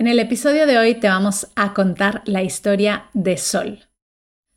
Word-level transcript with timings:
En 0.00 0.06
el 0.06 0.18
episodio 0.18 0.66
de 0.66 0.78
hoy 0.78 0.94
te 0.94 1.08
vamos 1.08 1.48
a 1.56 1.74
contar 1.74 2.22
la 2.24 2.42
historia 2.42 3.10
de 3.12 3.36
Sol. 3.36 3.80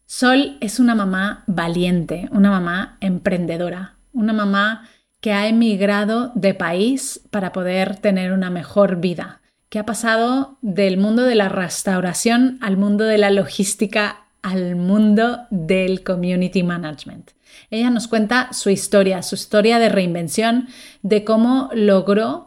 Sol 0.05 0.57
es 0.61 0.79
una 0.79 0.95
mamá 0.95 1.43
valiente, 1.47 2.29
una 2.31 2.49
mamá 2.49 2.97
emprendedora, 3.01 3.97
una 4.13 4.31
mamá 4.31 4.87
que 5.19 5.33
ha 5.33 5.49
emigrado 5.49 6.31
de 6.33 6.53
país 6.53 7.27
para 7.29 7.51
poder 7.51 7.97
tener 7.97 8.31
una 8.31 8.49
mejor 8.49 9.01
vida, 9.01 9.41
que 9.67 9.79
ha 9.79 9.85
pasado 9.85 10.59
del 10.61 10.95
mundo 10.95 11.23
de 11.23 11.35
la 11.35 11.49
restauración 11.49 12.57
al 12.61 12.77
mundo 12.77 13.03
de 13.03 13.17
la 13.17 13.29
logística, 13.29 14.27
al 14.43 14.77
mundo 14.77 15.47
del 15.49 16.05
community 16.05 16.63
management. 16.63 17.31
Ella 17.69 17.89
nos 17.89 18.07
cuenta 18.07 18.53
su 18.53 18.69
historia, 18.69 19.21
su 19.21 19.35
historia 19.35 19.77
de 19.79 19.89
reinvención, 19.89 20.69
de 21.01 21.25
cómo 21.25 21.69
logró 21.73 22.45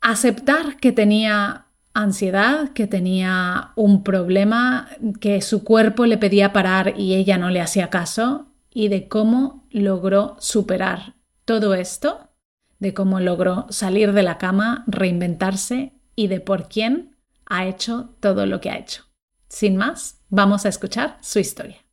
aceptar 0.00 0.76
que 0.78 0.92
tenía 0.92 1.66
ansiedad, 1.94 2.70
que 2.70 2.86
tenía 2.86 3.72
un 3.74 4.04
problema, 4.04 4.88
que 5.20 5.40
su 5.42 5.64
cuerpo 5.64 6.06
le 6.06 6.18
pedía 6.18 6.52
parar 6.52 6.94
y 6.96 7.14
ella 7.14 7.38
no 7.38 7.50
le 7.50 7.60
hacía 7.60 7.90
caso, 7.90 8.46
y 8.72 8.88
de 8.88 9.08
cómo 9.08 9.66
logró 9.70 10.36
superar 10.38 11.14
todo 11.44 11.74
esto, 11.74 12.28
de 12.78 12.94
cómo 12.94 13.18
logró 13.18 13.66
salir 13.70 14.12
de 14.12 14.22
la 14.22 14.38
cama, 14.38 14.84
reinventarse 14.86 15.92
y 16.14 16.28
de 16.28 16.40
por 16.40 16.68
quién 16.68 17.16
ha 17.46 17.66
hecho 17.66 18.14
todo 18.20 18.46
lo 18.46 18.60
que 18.60 18.70
ha 18.70 18.78
hecho. 18.78 19.04
Sin 19.48 19.76
más, 19.76 20.20
vamos 20.28 20.66
a 20.66 20.68
escuchar 20.68 21.18
su 21.20 21.38
historia. 21.38 21.87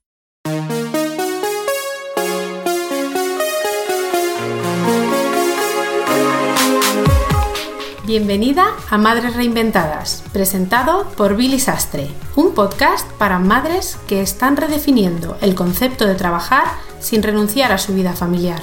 Bienvenida 8.05 8.67
a 8.91 8.99
Madres 8.99 9.35
Reinventadas, 9.35 10.23
presentado 10.31 11.09
por 11.17 11.35
Billy 11.35 11.57
Sastre, 11.57 12.07
un 12.35 12.53
podcast 12.53 13.11
para 13.13 13.39
madres 13.39 13.97
que 14.07 14.21
están 14.21 14.57
redefiniendo 14.57 15.39
el 15.41 15.55
concepto 15.55 16.05
de 16.05 16.13
trabajar 16.13 16.65
sin 16.99 17.23
renunciar 17.23 17.71
a 17.71 17.79
su 17.79 17.95
vida 17.95 18.13
familiar. 18.13 18.61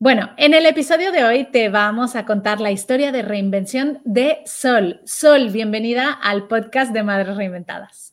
Bueno, 0.00 0.30
en 0.38 0.54
el 0.54 0.66
episodio 0.66 1.12
de 1.12 1.22
hoy 1.22 1.44
te 1.44 1.68
vamos 1.68 2.16
a 2.16 2.26
contar 2.26 2.60
la 2.60 2.72
historia 2.72 3.12
de 3.12 3.22
reinvención 3.22 4.00
de 4.04 4.38
Sol. 4.44 5.00
Sol, 5.04 5.50
bienvenida 5.50 6.10
al 6.10 6.48
podcast 6.48 6.92
de 6.92 7.04
Madres 7.04 7.36
Reinventadas. 7.36 8.12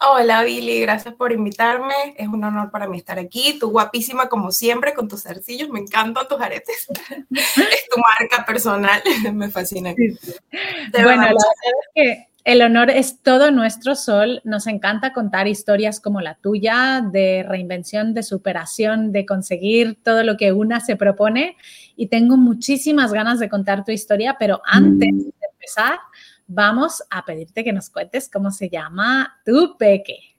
Hola 0.00 0.44
Billy, 0.44 0.80
gracias 0.80 1.14
por 1.14 1.32
invitarme. 1.32 1.94
Es 2.16 2.28
un 2.28 2.44
honor 2.44 2.70
para 2.70 2.88
mí 2.88 2.98
estar 2.98 3.18
aquí. 3.18 3.58
Tú 3.58 3.70
guapísima 3.70 4.28
como 4.28 4.50
siempre 4.52 4.94
con 4.94 5.08
tus 5.08 5.22
zarcillos, 5.22 5.68
me 5.70 5.80
encantan 5.80 6.28
tus 6.28 6.40
aretes. 6.40 6.86
es 7.30 7.88
tu 7.90 8.00
marca 8.00 8.44
personal, 8.46 9.02
me 9.32 9.48
fascina. 9.50 9.94
bueno, 10.92 11.22
la 11.22 11.28
verdad 11.28 11.34
es 11.34 11.88
que 11.94 12.28
el 12.44 12.62
honor 12.62 12.88
es 12.88 13.20
todo 13.22 13.50
nuestro 13.50 13.94
sol. 13.94 14.40
Nos 14.44 14.66
encanta 14.66 15.12
contar 15.12 15.46
historias 15.48 16.00
como 16.00 16.20
la 16.20 16.36
tuya 16.36 17.02
de 17.02 17.44
reinvención, 17.46 18.14
de 18.14 18.22
superación, 18.22 19.12
de 19.12 19.26
conseguir 19.26 19.98
todo 20.02 20.22
lo 20.22 20.36
que 20.36 20.52
una 20.52 20.80
se 20.80 20.96
propone. 20.96 21.56
Y 21.94 22.06
tengo 22.06 22.36
muchísimas 22.36 23.12
ganas 23.12 23.38
de 23.38 23.50
contar 23.50 23.84
tu 23.84 23.92
historia, 23.92 24.36
pero 24.38 24.62
antes 24.64 25.10
de 25.10 25.32
empezar, 25.52 25.98
vamos 26.48 27.04
a 27.10 27.24
pedirte 27.24 27.62
que 27.62 27.72
nos 27.72 27.90
cuentes 27.90 28.28
cómo 28.28 28.50
se 28.50 28.68
llama 28.68 29.40
tu 29.44 29.76
peque. 29.78 30.36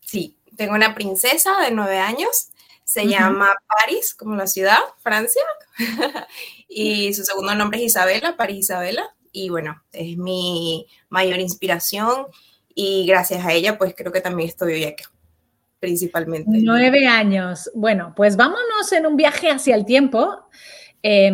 Sí, 0.00 0.36
tengo 0.56 0.74
una 0.74 0.94
princesa 0.94 1.52
de 1.62 1.70
nueve 1.70 1.98
años, 1.98 2.50
se 2.84 3.06
llama 3.06 3.54
París, 3.66 4.14
como 4.14 4.36
la 4.36 4.46
ciudad, 4.46 4.80
Francia, 4.98 5.42
y 6.68 7.14
su 7.14 7.24
segundo 7.24 7.54
nombre 7.54 7.78
es 7.78 7.86
Isabela, 7.86 8.36
París 8.36 8.58
Isabela, 8.58 9.14
y 9.30 9.48
bueno, 9.48 9.82
es 9.92 10.18
mi 10.18 10.86
mayor 11.08 11.40
inspiración 11.40 12.26
y 12.74 13.06
gracias 13.06 13.46
a 13.46 13.52
ella 13.52 13.78
pues 13.78 13.94
creo 13.96 14.12
que 14.12 14.20
también 14.20 14.50
estoy 14.50 14.74
hoy 14.74 14.84
aquí 14.84 15.04
principalmente. 15.82 16.48
Nueve 16.62 17.08
años. 17.08 17.68
Bueno, 17.74 18.12
pues 18.14 18.36
vámonos 18.36 18.92
en 18.92 19.04
un 19.04 19.16
viaje 19.16 19.50
hacia 19.50 19.74
el 19.74 19.84
tiempo 19.84 20.46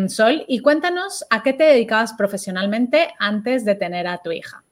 Sol, 0.09 0.45
y 0.47 0.61
cuéntanos 0.61 1.25
a 1.29 1.43
qué 1.43 1.53
te 1.53 1.63
dedicabas 1.63 2.13
profesionalmente 2.13 3.13
antes 3.19 3.65
de 3.65 3.75
tener 3.75 4.07
a 4.07 4.17
tu 4.17 4.31
hija. 4.31 4.63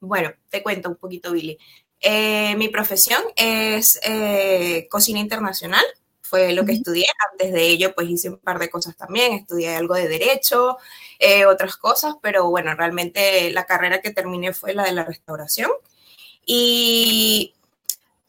Bueno, 0.00 0.32
te 0.50 0.62
cuento 0.62 0.88
un 0.88 0.96
poquito, 0.96 1.32
Billy. 1.32 1.56
Eh, 2.00 2.56
mi 2.56 2.68
profesión 2.68 3.22
es 3.36 3.98
eh, 4.02 4.88
cocina 4.90 5.20
internacional, 5.20 5.84
fue 6.20 6.52
lo 6.52 6.64
que 6.64 6.72
estudié. 6.72 7.06
Antes 7.30 7.52
de 7.52 7.68
ello, 7.68 7.94
pues 7.94 8.08
hice 8.08 8.30
un 8.30 8.38
par 8.38 8.58
de 8.58 8.68
cosas 8.68 8.96
también, 8.96 9.34
estudié 9.34 9.76
algo 9.76 9.94
de 9.94 10.08
derecho, 10.08 10.78
eh, 11.20 11.46
otras 11.46 11.76
cosas, 11.76 12.14
pero 12.20 12.50
bueno, 12.50 12.74
realmente 12.74 13.50
la 13.52 13.64
carrera 13.64 14.00
que 14.00 14.10
terminé 14.10 14.52
fue 14.52 14.74
la 14.74 14.82
de 14.84 14.92
la 14.92 15.04
restauración. 15.04 15.70
Y 16.44 17.54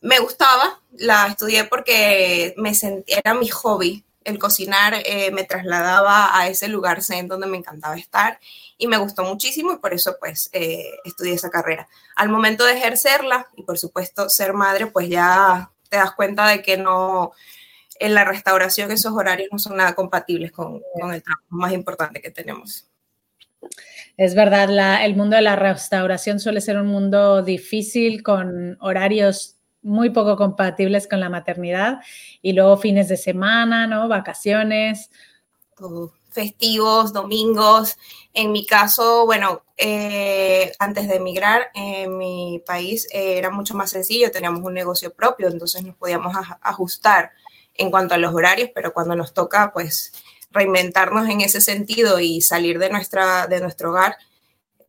me 0.01 0.19
gustaba, 0.19 0.81
la 0.97 1.27
estudié 1.27 1.63
porque 1.63 2.53
me 2.57 2.75
sentía, 2.75 3.17
era 3.17 3.33
mi 3.33 3.47
hobby, 3.47 4.03
el 4.25 4.39
cocinar 4.39 4.95
eh, 5.05 5.31
me 5.31 5.43
trasladaba 5.43 6.37
a 6.37 6.47
ese 6.47 6.67
lugar 6.67 6.99
donde 7.27 7.47
me 7.47 7.57
encantaba 7.57 7.95
estar 7.95 8.39
y 8.77 8.87
me 8.87 8.97
gustó 8.97 9.23
muchísimo 9.23 9.73
y 9.73 9.77
por 9.77 9.93
eso 9.93 10.15
pues 10.19 10.49
eh, 10.53 10.91
estudié 11.05 11.33
esa 11.33 11.49
carrera. 11.49 11.87
Al 12.15 12.29
momento 12.29 12.65
de 12.65 12.73
ejercerla 12.73 13.47
y 13.55 13.63
por 13.63 13.77
supuesto 13.77 14.29
ser 14.29 14.53
madre, 14.53 14.87
pues 14.87 15.09
ya 15.09 15.71
te 15.89 15.97
das 15.97 16.13
cuenta 16.13 16.47
de 16.47 16.61
que 16.61 16.77
no, 16.77 17.31
en 17.99 18.13
la 18.13 18.23
restauración 18.23 18.91
esos 18.91 19.13
horarios 19.13 19.49
no 19.51 19.59
son 19.59 19.77
nada 19.77 19.95
compatibles 19.95 20.51
con 20.51 20.81
el 21.11 21.23
trabajo 21.23 21.45
más 21.49 21.73
importante 21.73 22.21
que 22.21 22.31
tenemos. 22.31 22.87
Es 24.17 24.35
verdad, 24.35 25.03
el 25.03 25.15
mundo 25.15 25.35
de 25.35 25.41
la 25.41 25.55
restauración 25.55 26.39
suele 26.39 26.61
ser 26.61 26.77
un 26.77 26.87
mundo 26.87 27.41
difícil 27.41 28.21
con 28.21 28.77
horarios 28.79 29.57
muy 29.83 30.09
poco 30.09 30.37
compatibles 30.37 31.07
con 31.07 31.19
la 31.19 31.29
maternidad 31.29 31.99
y 32.41 32.53
luego 32.53 32.77
fines 32.77 33.09
de 33.09 33.17
semana, 33.17 33.85
¿no? 33.85 34.07
Vacaciones. 34.07 35.11
Festivos, 36.31 37.13
domingos. 37.13 37.97
En 38.33 38.51
mi 38.51 38.65
caso, 38.65 39.25
bueno, 39.25 39.63
eh, 39.77 40.71
antes 40.79 41.07
de 41.07 41.17
emigrar 41.17 41.69
en 41.75 42.17
mi 42.17 42.63
país 42.65 43.07
eh, 43.13 43.37
era 43.37 43.51
mucho 43.51 43.75
más 43.75 43.91
sencillo, 43.91 44.31
teníamos 44.31 44.63
un 44.63 44.73
negocio 44.73 45.13
propio, 45.13 45.47
entonces 45.47 45.83
nos 45.83 45.95
podíamos 45.95 46.35
ajustar 46.61 47.31
en 47.75 47.91
cuanto 47.91 48.15
a 48.15 48.17
los 48.17 48.33
horarios, 48.33 48.69
pero 48.73 48.93
cuando 48.93 49.15
nos 49.15 49.33
toca, 49.33 49.71
pues, 49.73 50.13
reinventarnos 50.51 51.27
en 51.29 51.41
ese 51.41 51.61
sentido 51.61 52.19
y 52.19 52.41
salir 52.41 52.79
de, 52.79 52.89
nuestra, 52.89 53.47
de 53.47 53.59
nuestro 53.59 53.89
hogar, 53.89 54.17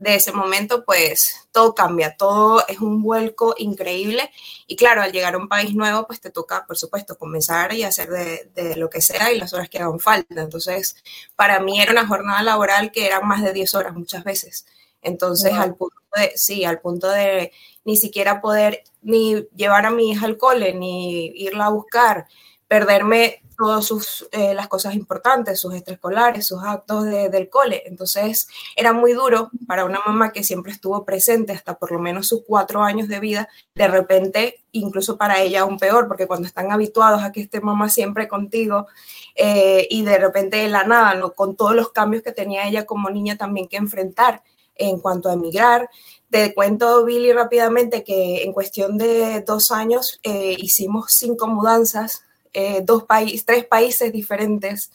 de 0.04 0.16
ese 0.16 0.32
momento, 0.32 0.84
pues 0.84 1.48
todo 1.50 1.74
cambia, 1.74 2.14
todo 2.14 2.62
es 2.68 2.78
un 2.80 3.02
vuelco 3.02 3.54
increíble. 3.56 4.30
Y 4.66 4.76
claro, 4.76 5.00
al 5.00 5.12
llegar 5.12 5.34
a 5.34 5.38
un 5.38 5.48
país 5.48 5.74
nuevo, 5.74 6.06
pues 6.06 6.20
te 6.20 6.28
toca, 6.28 6.66
por 6.66 6.76
supuesto, 6.76 7.16
comenzar 7.16 7.72
y 7.72 7.84
hacer 7.84 8.10
de, 8.10 8.76
lo 8.76 8.90
que 8.90 9.00
sea 9.00 9.32
y 9.32 9.38
las 9.38 9.54
horas 9.54 9.70
que 9.70 9.78
hagan 9.78 9.98
falta. 9.98 10.42
Entonces, 10.42 10.96
para 11.36 11.58
mí 11.60 11.80
era 11.80 11.92
una 11.92 12.06
jornada 12.06 12.42
laboral 12.42 12.92
que 12.92 13.06
eran 13.06 13.26
más 13.26 13.42
de 13.42 13.54
10 13.54 13.74
horas 13.76 13.94
muchas 13.94 14.24
veces. 14.24 14.66
Entonces, 15.00 15.54
al 15.54 15.74
punto 15.74 15.96
de, 16.16 16.32
sí, 16.36 16.66
al 16.66 16.80
punto 16.80 17.08
de 17.08 17.52
ni 17.86 17.96
siquiera 17.96 18.42
poder 18.42 18.84
ni 19.00 19.46
llevar 19.56 19.86
a 19.86 19.90
mi 19.90 20.10
hija 20.10 20.26
al 20.26 20.36
cole, 20.36 20.74
ni 20.74 21.28
irla 21.34 21.66
a 21.66 21.70
buscar, 21.70 22.26
perderme 22.68 23.42
todas 23.56 23.84
sus, 23.84 24.28
eh, 24.32 24.54
las 24.54 24.68
cosas 24.68 24.94
importantes, 24.94 25.60
sus 25.60 25.74
extraescolares, 25.74 26.46
sus 26.46 26.62
actos 26.62 27.04
del 27.04 27.48
cole. 27.48 27.82
Entonces 27.86 28.48
era 28.76 28.92
muy 28.92 29.12
duro 29.12 29.50
para 29.66 29.84
una 29.84 30.00
mamá 30.04 30.32
que 30.32 30.42
siempre 30.42 30.72
estuvo 30.72 31.04
presente 31.04 31.52
hasta 31.52 31.78
por 31.78 31.92
lo 31.92 31.98
menos 31.98 32.28
sus 32.28 32.42
cuatro 32.46 32.82
años 32.82 33.08
de 33.08 33.20
vida, 33.20 33.48
de 33.74 33.88
repente, 33.88 34.64
incluso 34.72 35.16
para 35.16 35.40
ella 35.40 35.62
aún 35.62 35.78
peor, 35.78 36.08
porque 36.08 36.26
cuando 36.26 36.46
están 36.46 36.72
habituados 36.72 37.22
a 37.22 37.32
que 37.32 37.42
esté 37.42 37.60
mamá 37.60 37.88
siempre 37.88 38.28
contigo 38.28 38.86
eh, 39.34 39.86
y 39.90 40.02
de 40.02 40.18
repente 40.18 40.58
de 40.58 40.68
la 40.68 40.84
nada, 40.84 41.14
¿no? 41.14 41.32
con 41.32 41.56
todos 41.56 41.74
los 41.74 41.92
cambios 41.92 42.22
que 42.22 42.32
tenía 42.32 42.66
ella 42.66 42.86
como 42.86 43.10
niña 43.10 43.36
también 43.36 43.68
que 43.68 43.76
enfrentar 43.76 44.42
en 44.76 44.98
cuanto 44.98 45.28
a 45.28 45.34
emigrar. 45.34 45.88
Te 46.30 46.52
cuento, 46.52 47.04
Billy, 47.04 47.32
rápidamente 47.32 48.02
que 48.02 48.42
en 48.42 48.52
cuestión 48.52 48.98
de 48.98 49.40
dos 49.42 49.70
años 49.70 50.18
eh, 50.24 50.56
hicimos 50.58 51.12
cinco 51.12 51.46
mudanzas 51.46 52.24
eh, 52.54 52.82
dos 52.84 53.02
países, 53.02 53.44
tres 53.44 53.66
países 53.66 54.12
diferentes, 54.12 54.92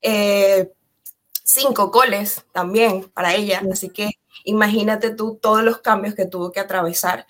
eh, 0.00 0.70
cinco 1.42 1.90
coles 1.90 2.44
también 2.52 3.10
para 3.12 3.34
ella. 3.34 3.60
Así 3.70 3.90
que 3.90 4.12
imagínate 4.44 5.10
tú 5.10 5.36
todos 5.42 5.64
los 5.64 5.78
cambios 5.78 6.14
que 6.14 6.26
tuvo 6.26 6.52
que 6.52 6.60
atravesar. 6.60 7.26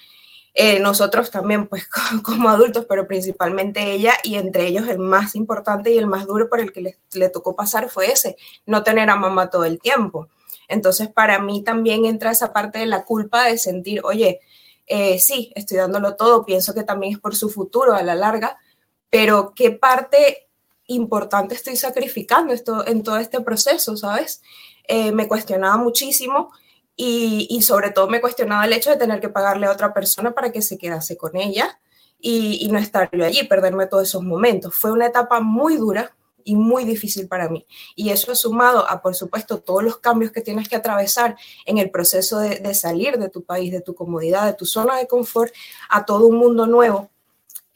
Eh, 0.52 0.80
nosotros 0.80 1.30
también, 1.30 1.66
pues 1.66 1.88
como 2.22 2.50
adultos, 2.50 2.84
pero 2.86 3.06
principalmente 3.06 3.92
ella 3.92 4.12
y 4.22 4.34
entre 4.34 4.66
ellos 4.66 4.86
el 4.86 4.98
más 4.98 5.34
importante 5.34 5.90
y 5.92 5.98
el 5.98 6.06
más 6.06 6.26
duro 6.26 6.50
por 6.50 6.60
el 6.60 6.72
que 6.72 6.94
le, 7.12 7.28
tocó 7.30 7.56
pasar 7.56 7.88
fue 7.88 8.12
ese, 8.12 8.36
no 8.66 8.82
tener 8.82 9.08
a 9.08 9.16
mamá 9.16 9.48
todo 9.48 9.64
el 9.64 9.80
tiempo. 9.80 10.28
Entonces, 10.68 11.08
para 11.08 11.38
mí 11.38 11.64
también 11.64 12.04
entra 12.04 12.32
esa 12.32 12.52
parte 12.52 12.80
de 12.80 12.86
la 12.86 13.04
culpa 13.04 13.44
de 13.44 13.56
sentir, 13.56 14.02
oye, 14.04 14.40
sí, 15.18 15.52
estoy 15.54 15.78
dándolo 15.78 16.16
todo, 16.16 16.44
pienso 16.44 16.74
que 16.74 16.82
también 16.82 17.14
es 17.14 17.18
por 17.18 17.34
su 17.34 17.48
futuro 17.48 17.94
a 17.94 18.02
la 18.02 18.14
larga, 18.14 18.58
pero 19.10 19.52
qué 19.54 19.72
parte 19.72 20.48
importante 20.86 21.54
estoy 21.54 21.76
sacrificando 21.76 22.52
esto, 22.52 22.86
en 22.86 23.02
todo 23.02 23.18
este 23.18 23.40
proceso, 23.40 23.96
¿sabes? 23.96 24.42
Eh, 24.88 25.12
me 25.12 25.28
cuestionaba 25.28 25.76
muchísimo 25.76 26.50
y, 26.96 27.62
sobre 27.62 27.90
todo 27.90 28.08
me 28.08 28.20
cuestionaba 28.20 28.64
el 28.66 28.72
hecho 28.72 28.90
de 28.90 28.96
tener 28.96 29.20
que 29.20 29.28
pagarle 29.28 29.66
a 29.66 29.72
otra 29.72 29.94
persona 29.94 30.32
para 30.32 30.52
que 30.52 30.60
se 30.60 30.76
quedase 30.76 31.16
con 31.16 31.36
ella 31.36 31.80
y, 32.18 32.68
no 32.70 32.78
estar 32.78 33.08
yo 33.12 33.24
allí, 33.24 33.44
perderme 33.44 33.86
todos 33.86 34.08
esos 34.08 34.22
momentos. 34.22 34.74
Fue 34.74 34.92
una 34.92 35.06
etapa 35.06 35.40
muy 35.40 35.76
dura, 35.76 36.14
y 36.44 36.56
muy 36.56 36.84
difícil 36.84 37.28
para 37.28 37.48
mí. 37.48 37.66
Y 37.94 38.10
eso 38.10 38.34
sumado 38.34 38.88
a, 38.88 39.02
por 39.02 39.14
supuesto, 39.14 39.60
todos 39.60 39.82
los 39.82 39.98
cambios 39.98 40.32
que 40.32 40.40
tienes 40.40 40.68
que 40.68 40.76
atravesar 40.76 41.36
en 41.66 41.78
el 41.78 41.90
proceso 41.90 42.38
de, 42.38 42.74
salir 42.74 43.18
de 43.18 43.28
tu 43.28 43.44
país, 43.44 43.72
de 43.72 43.80
tu 43.80 43.94
comodidad, 43.94 44.46
de 44.46 44.54
tu 44.54 44.66
zona 44.66 44.96
de 44.96 45.06
confort, 45.06 45.52
a 45.88 46.04
todo 46.04 46.26
un 46.26 46.36
mundo 46.36 46.66
nuevo, 46.66 47.10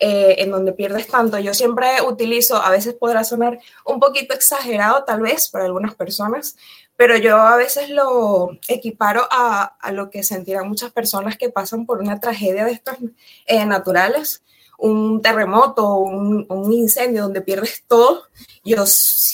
eh, 0.06 0.42
en 0.42 0.50
donde 0.50 0.74
pierdes 0.74 1.06
tanto. 1.06 1.38
Yo 1.38 1.54
siempre 1.54 2.02
utilizo, 2.06 2.56
a 2.56 2.68
veces 2.68 2.92
podrá 2.92 3.24
sonar 3.24 3.58
un 3.86 4.00
poquito 4.00 4.34
exagerado 4.34 5.02
tal 5.04 5.22
vez 5.22 5.48
para 5.48 5.64
algunas 5.64 5.94
personas, 5.94 6.56
pero 6.94 7.16
yo 7.16 7.38
a 7.38 7.56
veces 7.56 7.88
lo 7.88 8.50
equiparo 8.68 9.26
a, 9.30 9.62
a 9.80 9.92
lo 9.92 10.10
que 10.10 10.22
sentirán 10.22 10.68
muchas 10.68 10.92
personas 10.92 11.38
que 11.38 11.48
pasan 11.48 11.86
por 11.86 12.00
una 12.00 12.20
tragedia 12.20 12.66
de 12.66 12.72
estas 12.72 12.98
eh, 13.46 13.64
naturales, 13.64 14.42
un 14.76 15.22
terremoto, 15.22 15.94
un, 15.96 16.44
un, 16.50 16.70
incendio 16.74 17.22
donde 17.22 17.40
pierdes 17.40 17.84
todo. 17.88 18.24
Yo 18.62 18.84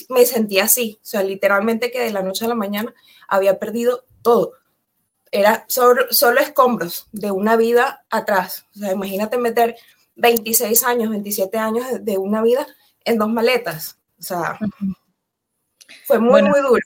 me 0.09 0.25
sentía 0.25 0.67
así, 0.67 1.01
o 1.03 1.05
sea, 1.05 1.25
literalmente 1.25 1.91
que 1.91 1.99
de 1.99 2.13
la 2.13 2.23
noche 2.23 2.45
a 2.45 2.49
la 2.49 2.55
mañana 2.55 2.95
había 3.27 3.59
perdido 3.59 4.05
todo. 4.23 4.53
Era 5.33 5.65
solo, 5.67 6.05
solo 6.11 6.39
escombros 6.39 7.09
de 7.11 7.33
una 7.33 7.57
vida 7.57 8.05
atrás. 8.09 8.67
O 8.77 8.79
sea, 8.79 8.93
imagínate 8.93 9.37
meter 9.37 9.75
26 10.21 10.85
años, 10.85 11.11
27 11.11 11.59
años 11.59 11.87
de 12.03 12.19
una 12.19 12.43
vida 12.43 12.67
en 13.05 13.19
dos 13.19 13.29
maletas. 13.29 13.99
O 14.19 14.23
sea, 14.23 14.59
fue 16.05 16.19
muy, 16.19 16.31
bueno, 16.31 16.51
muy 16.51 16.61
duro. 16.61 16.83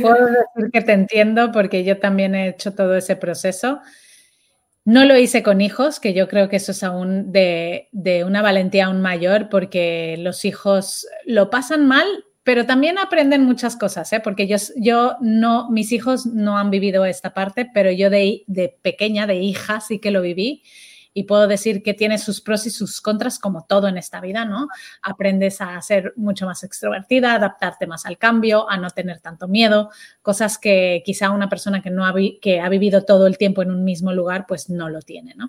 Puedo 0.00 0.26
decir 0.26 0.70
que 0.72 0.80
te 0.82 0.92
entiendo 0.92 1.50
porque 1.52 1.84
yo 1.84 1.98
también 1.98 2.34
he 2.34 2.48
hecho 2.48 2.74
todo 2.74 2.94
ese 2.96 3.16
proceso. 3.16 3.80
No 4.84 5.04
lo 5.04 5.18
hice 5.18 5.42
con 5.42 5.60
hijos, 5.60 5.98
que 5.98 6.14
yo 6.14 6.28
creo 6.28 6.48
que 6.48 6.56
eso 6.56 6.70
es 6.70 6.84
aún 6.84 7.32
de, 7.32 7.88
de, 7.90 8.22
una 8.22 8.40
valentía 8.40 8.86
aún 8.86 9.00
mayor, 9.00 9.48
porque 9.48 10.16
los 10.18 10.44
hijos 10.44 11.08
lo 11.24 11.50
pasan 11.50 11.88
mal, 11.88 12.06
pero 12.44 12.66
también 12.66 12.96
aprenden 12.96 13.42
muchas 13.42 13.74
cosas, 13.74 14.12
¿eh? 14.12 14.20
porque 14.20 14.46
yo, 14.46 14.56
yo 14.76 15.16
no, 15.20 15.68
mis 15.70 15.90
hijos 15.90 16.26
no 16.26 16.56
han 16.56 16.70
vivido 16.70 17.04
esta 17.04 17.34
parte, 17.34 17.68
pero 17.74 17.90
yo 17.90 18.10
de, 18.10 18.44
de 18.46 18.78
pequeña, 18.80 19.26
de 19.26 19.34
hija, 19.34 19.80
sí 19.80 19.98
que 19.98 20.12
lo 20.12 20.22
viví 20.22 20.62
y 21.16 21.22
puedo 21.22 21.46
decir 21.48 21.82
que 21.82 21.94
tiene 21.94 22.18
sus 22.18 22.42
pros 22.42 22.66
y 22.66 22.70
sus 22.70 23.00
contras 23.00 23.38
como 23.38 23.64
todo 23.64 23.88
en 23.88 23.96
esta 23.96 24.20
vida, 24.20 24.44
¿no? 24.44 24.68
Aprendes 25.00 25.62
a 25.62 25.80
ser 25.80 26.12
mucho 26.14 26.44
más 26.44 26.62
extrovertida, 26.62 27.32
adaptarte 27.32 27.86
más 27.86 28.04
al 28.04 28.18
cambio, 28.18 28.68
a 28.68 28.76
no 28.76 28.90
tener 28.90 29.20
tanto 29.20 29.48
miedo, 29.48 29.88
cosas 30.20 30.58
que 30.58 31.02
quizá 31.06 31.30
una 31.30 31.48
persona 31.48 31.80
que, 31.80 31.88
no 31.88 32.04
ha, 32.04 32.12
que 32.42 32.60
ha 32.60 32.68
vivido 32.68 33.06
todo 33.06 33.26
el 33.26 33.38
tiempo 33.38 33.62
en 33.62 33.70
un 33.70 33.82
mismo 33.82 34.12
lugar, 34.12 34.44
pues 34.46 34.68
no 34.68 34.90
lo 34.90 35.00
tiene, 35.00 35.32
¿no? 35.36 35.48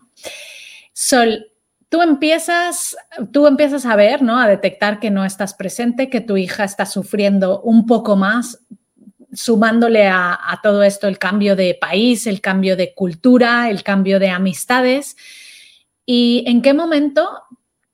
Sol, 0.94 1.48
tú 1.90 2.02
empiezas, 2.02 2.96
tú 3.34 3.46
empiezas 3.46 3.86
a 3.86 3.98
ver, 3.98 4.22
¿no? 4.22 4.40
A 4.40 4.48
detectar 4.48 5.02
que 5.02 5.12
no 5.12 5.26
estás 5.26 5.54
presente, 5.54 6.10
que 6.10 6.22
tu 6.22 6.38
hija 6.38 6.64
está 6.64 6.86
sufriendo 6.86 7.60
un 7.60 7.86
poco 7.86 8.16
más 8.16 8.64
sumándole 9.34 10.08
a, 10.08 10.32
a 10.32 10.62
todo 10.64 10.82
esto 10.82 11.10
el 11.10 11.20
cambio 11.20 11.58
de 11.58 11.78
país, 11.80 12.26
el 12.26 12.40
cambio 12.40 12.78
de 12.78 12.94
cultura, 12.94 13.70
el 13.70 13.84
cambio 13.84 14.18
de 14.18 14.30
amistades. 14.30 15.18
¿Y 16.10 16.46
en 16.48 16.62
qué 16.62 16.74
momento 16.74 17.30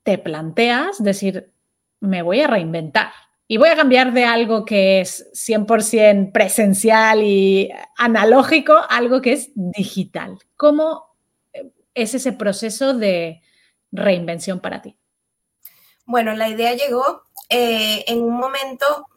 te 0.04 0.20
planteas 0.20 1.04
decir, 1.04 1.52
me 2.00 2.22
voy 2.22 2.42
a 2.42 2.48
reinventar? 2.48 3.12
Y 3.48 3.58
voy 3.58 3.70
a 3.70 3.76
cambiar 3.76 4.14
de 4.14 4.24
algo 4.24 4.66
que 4.66 5.02
es 5.02 5.32
100% 5.34 6.32
presencial 6.32 7.24
y 7.24 7.72
analógico 7.98 8.74
a 8.74 8.86
algo 8.86 9.20
que 9.20 9.34
es 9.34 9.50
digital. 9.56 10.38
¿Cómo 10.56 11.18
es 11.96 12.14
ese 12.14 12.34
proceso 12.34 12.94
de 12.94 13.42
reinvención 13.92 14.60
para 14.60 14.84
ti? 14.84 14.96
Bueno, 16.06 16.36
la 16.36 16.50
idea 16.50 16.76
llegó 16.76 17.24
eh, 17.50 18.06
en 18.06 18.22
un 18.22 18.36
momento 18.36 19.08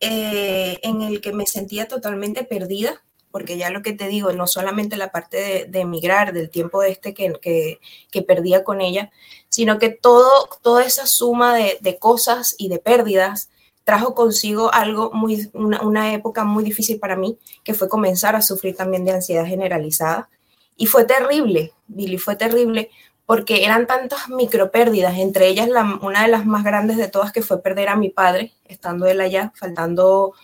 eh, 0.00 0.78
en 0.82 1.02
el 1.02 1.20
que 1.20 1.34
me 1.34 1.44
sentía 1.44 1.86
totalmente 1.86 2.44
perdida 2.44 3.04
porque 3.30 3.58
ya 3.58 3.70
lo 3.70 3.82
que 3.82 3.92
te 3.92 4.08
digo, 4.08 4.32
no 4.32 4.46
solamente 4.46 4.96
la 4.96 5.10
parte 5.10 5.66
de, 5.68 5.80
emigrar, 5.80 6.32
del 6.32 6.50
tiempo 6.50 6.82
este 6.82 7.14
que, 7.14 7.32
que, 7.40 7.78
que, 8.10 8.22
perdía 8.22 8.64
con 8.64 8.80
ella, 8.80 9.10
sino 9.48 9.78
que 9.78 9.90
todo, 9.90 10.48
toda 10.62 10.84
esa 10.84 11.06
suma 11.06 11.54
de, 11.54 11.78
de 11.80 11.98
cosas 11.98 12.54
y 12.58 12.68
de 12.68 12.78
pérdidas 12.78 13.50
trajo 13.84 14.14
consigo 14.14 14.72
algo 14.72 15.10
muy, 15.12 15.48
una, 15.54 15.80
una, 15.82 16.12
época 16.12 16.44
muy 16.44 16.62
difícil 16.62 16.98
para 16.98 17.16
mí, 17.16 17.38
que 17.64 17.74
fue 17.74 17.88
comenzar 17.88 18.36
a 18.36 18.42
sufrir 18.42 18.76
también 18.76 19.04
de 19.04 19.12
ansiedad 19.12 19.46
generalizada. 19.46 20.28
Y 20.76 20.86
fue 20.86 21.04
terrible, 21.04 21.72
Billy, 21.86 22.18
fue 22.18 22.36
terrible, 22.36 22.90
porque 23.24 23.64
eran 23.64 23.86
tantas 23.86 24.28
micropérdidas, 24.28 25.18
entre 25.18 25.48
ellas 25.48 25.68
la, 25.68 25.98
una 26.02 26.22
de 26.22 26.28
las 26.28 26.46
más 26.46 26.64
grandes 26.64 26.96
de 26.96 27.08
todas 27.08 27.32
que 27.32 27.42
fue 27.42 27.62
perder 27.62 27.88
a 27.88 27.96
mi 27.96 28.10
padre, 28.10 28.52
estando 28.66 29.06
él 29.06 29.20
allá, 29.20 29.52
faltando 29.54 30.34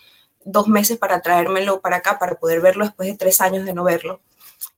dos 0.44 0.68
meses 0.68 0.98
para 0.98 1.22
traérmelo 1.22 1.80
para 1.80 1.96
acá, 1.96 2.18
para 2.18 2.36
poder 2.36 2.60
verlo 2.60 2.84
después 2.84 3.08
de 3.08 3.16
tres 3.16 3.40
años 3.40 3.64
de 3.64 3.74
no 3.74 3.84
verlo. 3.84 4.20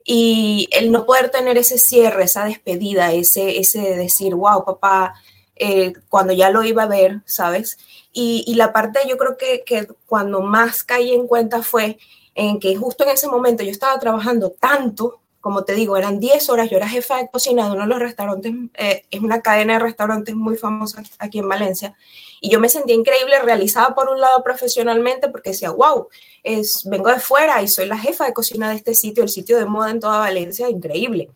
Y 0.04 0.68
el 0.72 0.92
no 0.92 1.04
poder 1.04 1.30
tener 1.30 1.58
ese 1.58 1.78
cierre, 1.78 2.24
esa 2.24 2.44
despedida, 2.44 3.12
ese, 3.12 3.58
ese 3.58 3.96
decir, 3.96 4.34
wow, 4.34 4.64
papá, 4.64 5.14
eh, 5.56 5.94
cuando 6.08 6.32
ya 6.32 6.50
lo 6.50 6.62
iba 6.62 6.84
a 6.84 6.88
ver, 6.88 7.22
¿sabes? 7.24 7.78
Y, 8.12 8.44
y 8.46 8.54
la 8.54 8.72
parte 8.72 9.00
yo 9.08 9.16
creo 9.16 9.36
que, 9.36 9.64
que, 9.64 9.88
cuando 10.06 10.42
más 10.42 10.84
caí 10.84 11.12
en 11.12 11.26
cuenta 11.26 11.62
fue 11.62 11.98
en 12.34 12.60
que 12.60 12.76
justo 12.76 13.04
en 13.04 13.10
ese 13.10 13.26
momento 13.26 13.64
yo 13.64 13.70
estaba 13.70 13.98
trabajando 13.98 14.50
tanto, 14.50 15.20
como 15.46 15.62
te 15.62 15.74
digo, 15.74 15.96
eran 15.96 16.18
10 16.18 16.50
horas, 16.50 16.68
yo 16.68 16.76
era 16.76 16.88
jefa 16.88 17.18
de 17.18 17.28
cocina 17.28 17.66
de 17.66 17.70
uno 17.70 17.82
de 17.82 17.86
los 17.86 18.00
restaurantes, 18.00 18.52
eh, 18.74 19.04
es 19.08 19.20
una 19.20 19.42
cadena 19.42 19.74
de 19.74 19.78
restaurantes 19.78 20.34
muy 20.34 20.56
famosa 20.56 21.04
aquí 21.20 21.38
en 21.38 21.48
Valencia, 21.48 21.94
y 22.40 22.50
yo 22.50 22.58
me 22.58 22.68
sentía 22.68 22.96
increíble, 22.96 23.38
realizada 23.38 23.94
por 23.94 24.08
un 24.08 24.20
lado 24.20 24.42
profesionalmente, 24.42 25.28
porque 25.28 25.50
decía, 25.50 25.70
wow, 25.70 26.08
es, 26.42 26.82
vengo 26.86 27.10
de 27.10 27.20
fuera 27.20 27.62
y 27.62 27.68
soy 27.68 27.86
la 27.86 27.96
jefa 27.96 28.26
de 28.26 28.32
cocina 28.32 28.70
de 28.70 28.74
este 28.74 28.96
sitio, 28.96 29.22
el 29.22 29.28
sitio 29.28 29.56
de 29.56 29.66
moda 29.66 29.92
en 29.92 30.00
toda 30.00 30.18
Valencia, 30.18 30.68
increíble. 30.68 31.30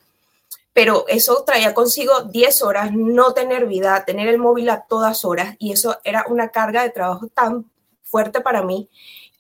Pero 0.73 1.05
eso 1.07 1.45
traía 1.47 1.73
consigo 1.73 2.23
10 2.23 2.63
horas, 2.63 2.91
no 2.93 3.33
tener 3.33 3.67
vida, 3.67 4.05
tener 4.05 4.27
el 4.27 4.39
móvil 4.39 4.71
a 4.71 4.87
todas 4.89 5.25
horas, 5.25 5.55
y 5.61 5.71
eso 5.71 6.01
era 6.03 6.25
una 6.29 6.49
carga 6.49 6.83
de 6.83 6.91
trabajo 6.91 7.29
tan 7.29 7.71
fuerte 8.03 8.41
para 8.41 8.65
mí 8.65 8.89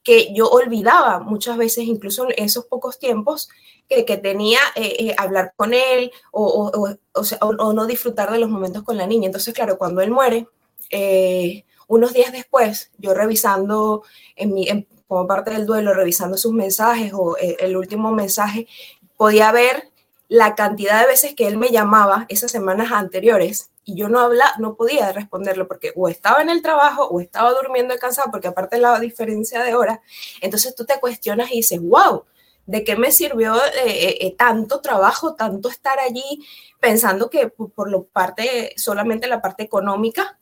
que 0.02 0.33
yo 0.35 0.49
olvidaba 0.49 1.21
muchas 1.21 1.57
veces, 1.57 1.85
incluso 1.85 2.26
en 2.30 2.45
esos 2.45 2.66
pocos 2.66 2.99
tiempos, 2.99 3.49
que, 3.88 4.04
tenía 4.19 4.61
eh, 4.76 4.97
eh, 5.00 5.14
hablar 5.19 5.52
con 5.57 5.75
él 5.75 6.12
o, 6.30 6.45
o, 6.45 6.88
o, 6.88 7.57
o, 7.59 7.73
no 7.73 7.87
disfrutar 7.87 8.30
de 8.30 8.38
los 8.38 8.49
momentos 8.49 8.85
con 8.85 8.97
la 8.97 9.07
niña. 9.07 9.26
Entonces, 9.26 9.52
claro, 9.52 9.78
cuando 9.78 10.00
él 10.00 10.12
muere, 10.12 10.47
eh, 10.90 11.64
unos 11.88 12.12
días 12.12 12.30
después, 12.30 12.92
yo 12.99 13.14
revisando 13.14 14.04
mi, 14.47 14.69
como 15.11 15.26
parte 15.26 15.50
del 15.50 15.66
duelo, 15.66 15.92
revisando 15.92 16.37
sus 16.37 16.52
mensajes 16.52 17.12
o 17.12 17.37
eh, 17.37 17.57
el 17.59 17.76
último 17.76 18.12
mensaje, 18.12 18.69
podía 19.16 19.50
ver 19.50 19.90
la 20.28 20.54
cantidad 20.54 21.00
de 21.00 21.09
veces 21.09 21.35
que 21.35 21.49
él 21.49 21.57
me 21.57 21.71
llamaba 21.71 22.26
esas 22.28 22.52
semanas 22.52 22.92
anteriores 22.92 23.71
y 23.90 23.97
yo 23.97 24.09
no 24.09 24.20
habla, 24.20 24.54
no 24.59 24.76
podía 24.76 25.11
responderlo 25.12 25.66
porque 25.66 25.92
o 25.97 26.09
estaba 26.09 26.42
en 26.42 26.49
el 26.49 26.62
trabajo 26.62 27.06
o 27.09 27.20
estaba 27.20 27.50
durmiendo 27.52 27.97
cansado 27.97 28.30
porque 28.30 28.49
aparte 28.49 28.78
la 28.78 28.99
diferencia 29.00 29.62
de 29.62 29.75
horas, 29.75 29.99
entonces 30.40 30.75
tú 30.75 30.85
te 30.85 31.00
cuestionas 31.00 31.50
y 31.50 31.56
dices, 31.56 31.80
wow, 31.82 32.25
¿de 32.66 32.85
qué 32.85 32.97
me 32.97 33.11
sirvió 33.11 33.56
eh, 33.56 34.16
eh, 34.20 34.35
tanto 34.38 34.80
trabajo, 34.80 35.35
tanto 35.35 35.68
estar 35.68 35.99
allí 35.99 36.47
pensando 36.78 37.28
que 37.28 37.49
por, 37.49 37.73
por 37.73 37.90
lo 37.90 38.04
parte, 38.04 38.73
solamente 38.76 39.26
la 39.26 39.42
parte 39.42 39.64
económica 39.64 40.38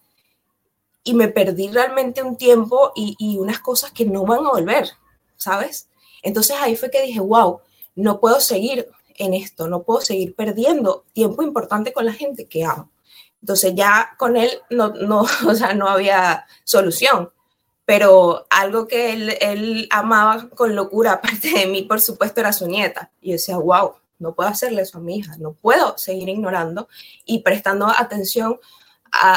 y 1.02 1.14
me 1.14 1.28
perdí 1.28 1.68
realmente 1.68 2.22
un 2.22 2.36
tiempo 2.36 2.92
y, 2.94 3.16
y, 3.18 3.38
unas 3.38 3.60
cosas 3.60 3.92
que 3.92 4.04
no 4.04 4.24
van 4.24 4.44
a 4.44 4.50
volver, 4.50 4.90
¿sabes? 5.36 5.88
Entonces 6.22 6.56
ahí 6.60 6.76
fue 6.76 6.90
que 6.90 7.02
dije, 7.02 7.20
wow, 7.20 7.60
no 7.94 8.20
puedo 8.20 8.40
seguir 8.40 8.88
en 9.14 9.32
esto, 9.32 9.68
no 9.68 9.84
puedo 9.84 10.02
seguir 10.02 10.34
perdiendo 10.34 11.04
tiempo 11.14 11.42
importante 11.42 11.92
con 11.94 12.04
la 12.04 12.12
gente 12.12 12.46
que 12.46 12.64
amo. 12.64 12.90
Entonces 13.40 13.74
ya 13.74 14.14
con 14.18 14.36
él 14.36 14.50
no, 14.70 14.88
no, 14.88 15.20
o 15.46 15.54
sea, 15.54 15.74
no 15.74 15.88
había 15.88 16.46
solución, 16.64 17.30
pero 17.84 18.46
algo 18.50 18.86
que 18.86 19.12
él, 19.12 19.36
él 19.40 19.88
amaba 19.90 20.48
con 20.50 20.74
locura, 20.74 21.12
aparte 21.14 21.50
de 21.50 21.66
mí, 21.66 21.82
por 21.82 22.00
supuesto, 22.00 22.40
era 22.40 22.52
su 22.52 22.66
nieta. 22.66 23.10
Y 23.20 23.28
yo 23.28 23.32
decía, 23.34 23.56
wow, 23.56 23.94
no 24.18 24.34
puedo 24.34 24.48
hacerle 24.48 24.82
eso 24.82 24.98
a 24.98 25.00
mi 25.00 25.16
hija, 25.18 25.36
no 25.38 25.52
puedo 25.52 25.96
seguir 25.96 26.28
ignorando 26.28 26.88
y 27.24 27.40
prestando 27.40 27.86
atención 27.86 28.58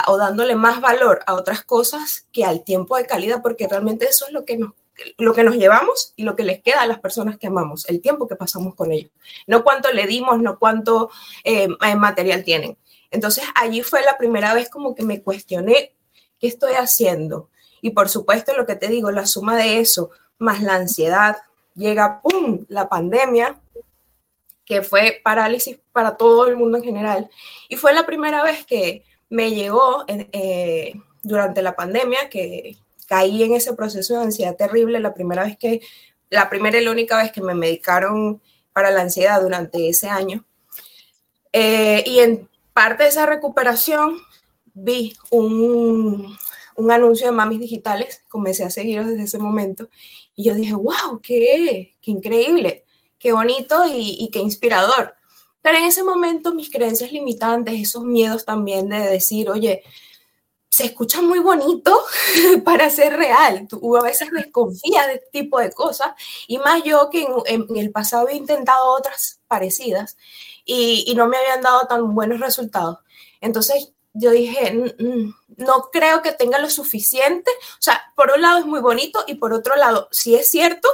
o 0.07 0.17
dándole 0.17 0.55
más 0.55 0.81
valor 0.81 1.21
a 1.25 1.33
otras 1.35 1.63
cosas 1.63 2.27
que 2.33 2.43
al 2.43 2.63
tiempo 2.65 2.97
de 2.97 3.05
calidad, 3.05 3.41
porque 3.41 3.67
realmente 3.67 4.05
eso 4.05 4.25
es 4.27 4.33
lo 4.33 4.43
que 4.43 4.57
nos 4.57 4.73
lo 5.17 5.33
que 5.33 5.43
nos 5.43 5.55
llevamos 5.55 6.13
y 6.15 6.23
lo 6.23 6.35
que 6.35 6.43
les 6.43 6.61
queda 6.61 6.81
a 6.81 6.87
las 6.87 6.99
personas 6.99 7.37
que 7.37 7.47
amamos, 7.47 7.89
el 7.89 8.01
tiempo 8.01 8.27
que 8.27 8.35
pasamos 8.35 8.75
con 8.75 8.91
ellos. 8.91 9.11
No 9.47 9.63
cuánto 9.63 9.91
le 9.91 10.05
dimos, 10.05 10.39
no 10.41 10.59
cuánto 10.59 11.09
eh, 11.43 11.69
material 11.95 12.43
tienen. 12.43 12.77
Entonces 13.11 13.43
allí 13.55 13.83
fue 13.83 14.01
la 14.01 14.17
primera 14.17 14.53
vez 14.53 14.69
como 14.69 14.95
que 14.95 15.03
me 15.03 15.21
cuestioné 15.21 15.93
qué 16.39 16.47
estoy 16.47 16.73
haciendo. 16.73 17.49
Y 17.81 17.91
por 17.91 18.09
supuesto, 18.09 18.55
lo 18.55 18.65
que 18.65 18.75
te 18.75 18.87
digo, 18.87 19.11
la 19.11 19.25
suma 19.25 19.55
de 19.57 19.79
eso, 19.79 20.11
más 20.37 20.61
la 20.61 20.75
ansiedad, 20.75 21.37
llega, 21.75 22.21
¡pum!, 22.21 22.65
la 22.69 22.89
pandemia, 22.89 23.59
que 24.65 24.81
fue 24.81 25.19
parálisis 25.23 25.77
para 25.91 26.15
todo 26.15 26.47
el 26.47 26.55
mundo 26.55 26.77
en 26.77 26.83
general. 26.83 27.29
Y 27.69 27.75
fue 27.75 27.93
la 27.93 28.05
primera 28.05 28.43
vez 28.43 28.65
que 28.65 29.03
me 29.29 29.51
llegó 29.51 30.05
eh, 30.07 30.93
durante 31.23 31.61
la 31.61 31.75
pandemia, 31.75 32.29
que 32.29 32.77
caí 33.07 33.43
en 33.43 33.53
ese 33.53 33.73
proceso 33.73 34.15
de 34.15 34.23
ansiedad 34.23 34.55
terrible, 34.55 34.99
la 34.99 35.13
primera 35.13 35.43
vez 35.43 35.57
que, 35.57 35.81
la 36.29 36.49
primera 36.49 36.79
y 36.79 36.85
la 36.85 36.91
única 36.91 37.17
vez 37.17 37.31
que 37.31 37.41
me 37.41 37.55
medicaron 37.55 38.41
para 38.73 38.91
la 38.91 39.01
ansiedad 39.01 39.41
durante 39.41 39.89
ese 39.89 40.07
año. 40.07 40.45
Eh, 41.51 42.03
y 42.05 42.19
en 42.19 42.49
parte 42.81 43.03
de 43.03 43.09
esa 43.09 43.27
recuperación 43.27 44.17
vi 44.73 45.13
un, 45.29 46.35
un 46.75 46.91
anuncio 46.91 47.27
de 47.27 47.31
mamis 47.31 47.59
digitales, 47.59 48.23
comencé 48.27 48.63
a 48.63 48.71
seguirlos 48.71 49.05
desde 49.05 49.25
ese 49.25 49.37
momento 49.37 49.87
y 50.35 50.45
yo 50.45 50.55
dije, 50.55 50.73
wow, 50.73 51.21
qué, 51.21 51.95
qué 52.01 52.09
increíble, 52.09 52.85
qué 53.19 53.33
bonito 53.33 53.85
y, 53.85 54.17
y, 54.19 54.31
qué 54.31 54.39
inspirador. 54.39 55.13
Pero 55.61 55.77
en 55.77 55.83
ese 55.83 56.03
momento 56.03 56.55
mis 56.55 56.71
creencias 56.71 57.11
limitantes, 57.11 57.79
esos 57.79 58.03
miedos 58.03 58.45
también 58.45 58.89
de 58.89 58.97
decir, 58.97 59.51
oye, 59.51 59.83
se 60.71 60.85
escucha 60.85 61.21
muy 61.21 61.39
bonito 61.39 62.01
para 62.65 62.89
ser 62.89 63.17
real. 63.17 63.67
Tú 63.67 63.97
a 63.97 64.01
veces 64.01 64.31
desconfías 64.31 65.05
de 65.07 65.15
este 65.15 65.27
tipo 65.31 65.59
de 65.59 65.71
cosas 65.71 66.13
y 66.47 66.57
más 66.57 66.81
yo 66.83 67.09
que 67.11 67.27
en, 67.45 67.67
el 67.75 67.91
pasado 67.91 68.29
he 68.29 68.35
intentado 68.35 68.89
otras 68.91 69.41
parecidas 69.47 70.17
y, 70.65 71.13
no 71.15 71.27
me 71.27 71.37
habían 71.37 71.61
dado 71.61 71.87
tan 71.87 72.15
buenos 72.15 72.39
resultados. 72.39 72.99
Entonces 73.41 73.91
yo 74.13 74.31
dije, 74.31 74.95
no 75.57 75.89
creo 75.91 76.21
que 76.21 76.31
tenga 76.31 76.57
lo 76.57 76.69
suficiente. 76.69 77.51
O 77.73 77.81
sea, 77.81 78.01
por 78.15 78.31
un 78.31 78.41
lado 78.41 78.59
es 78.59 78.65
muy 78.65 78.79
bonito 78.79 79.23
y 79.27 79.35
por 79.35 79.53
otro 79.53 79.75
lado, 79.75 80.07
si 80.11 80.35
es 80.35 80.49
cierto, 80.49 80.87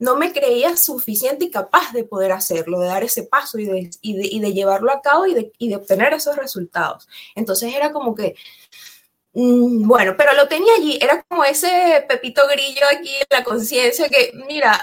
no 0.00 0.16
me 0.16 0.32
creía 0.32 0.76
suficiente 0.76 1.44
y 1.44 1.50
capaz 1.50 1.92
de 1.92 2.04
poder 2.04 2.32
hacerlo, 2.32 2.80
de 2.80 2.88
dar 2.88 3.04
ese 3.04 3.22
paso 3.22 3.58
y 3.58 3.66
de, 3.66 4.52
llevarlo 4.52 4.90
a 4.90 5.02
cabo 5.02 5.26
y 5.26 5.34
de, 5.34 5.76
obtener 5.76 6.14
esos 6.14 6.36
resultados. 6.36 7.06
Entonces 7.36 7.74
era 7.74 7.92
como 7.92 8.14
que, 8.14 8.34
bueno, 9.32 10.14
pero 10.16 10.32
lo 10.34 10.48
tenía 10.48 10.72
allí, 10.74 10.98
era 11.00 11.22
como 11.22 11.44
ese 11.44 12.04
pepito 12.08 12.42
grillo 12.48 12.82
aquí 12.92 13.14
en 13.14 13.26
la 13.30 13.44
conciencia 13.44 14.08
que, 14.08 14.32
mira, 14.48 14.80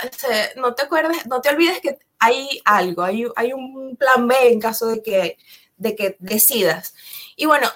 no 0.56 0.74
te 0.74 0.84
acuerdes, 0.84 1.26
no 1.26 1.42
te 1.42 1.50
olvides 1.50 1.82
que 1.82 1.98
hay 2.20 2.62
algo, 2.66 3.04
hay, 3.04 3.54
un 3.54 3.96
plan 3.98 4.28
B 4.28 4.36
en 4.48 4.60
caso 4.60 4.88
de 4.88 5.04
que, 5.04 5.38
de 5.78 5.96
que 5.96 6.16
decidas. 6.20 6.96
Y 7.36 7.46
bueno, 7.46 7.68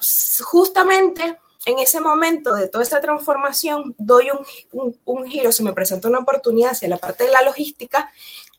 justamente 0.43 1.37
en 1.65 1.79
ese 1.79 1.99
momento 1.99 2.53
de 2.53 2.67
toda 2.67 2.83
esta 2.83 3.01
transformación, 3.01 3.93
doy 3.97 4.29
un, 4.71 5.27
giro, 5.27 5.51
se 5.51 5.63
me 5.63 5.73
presenta 5.73 6.07
una 6.07 6.19
oportunidad 6.19 6.71
hacia 6.71 6.89
la 6.89 6.97
parte 6.97 7.25
de 7.25 7.31
la 7.31 7.43
logística, 7.43 8.11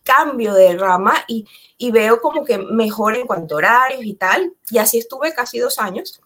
cambio 0.04 0.54
de 0.54 0.76
rama 0.76 1.14
y, 1.26 1.46
y 1.78 1.90
veo 1.90 2.20
como 2.20 2.44
que 2.44 2.58
mejor 2.58 3.16
en 3.16 3.26
cuanto 3.26 3.54
a 3.54 3.58
horarios 3.58 4.04
y 4.04 4.14
tal. 4.14 4.52
Y 4.70 4.78
así 4.78 4.98
estuve 4.98 5.34
casi 5.34 5.58
dos 5.58 5.78
años. 5.78 6.21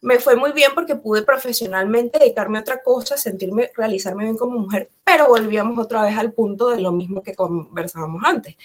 Me 0.00 0.18
fue 0.18 0.36
muy 0.36 0.52
bien 0.52 0.72
porque 0.74 0.96
pude 0.96 1.22
profesionalmente 1.22 2.18
dedicarme 2.18 2.58
a 2.58 2.60
otra 2.62 2.82
cosa, 2.82 3.16
sentirme, 3.16 3.70
realizarme 3.76 4.24
bien 4.24 4.36
como 4.36 4.58
mujer, 4.58 4.90
pero 5.04 5.28
volvíamos 5.28 5.78
otra 5.78 6.02
vez 6.02 6.16
al 6.16 6.32
punto 6.32 6.68
de 6.68 6.80
lo 6.80 6.92
mismo 6.92 7.22
que 7.22 7.34
conversábamos 7.34 8.22
antes. 8.24 8.56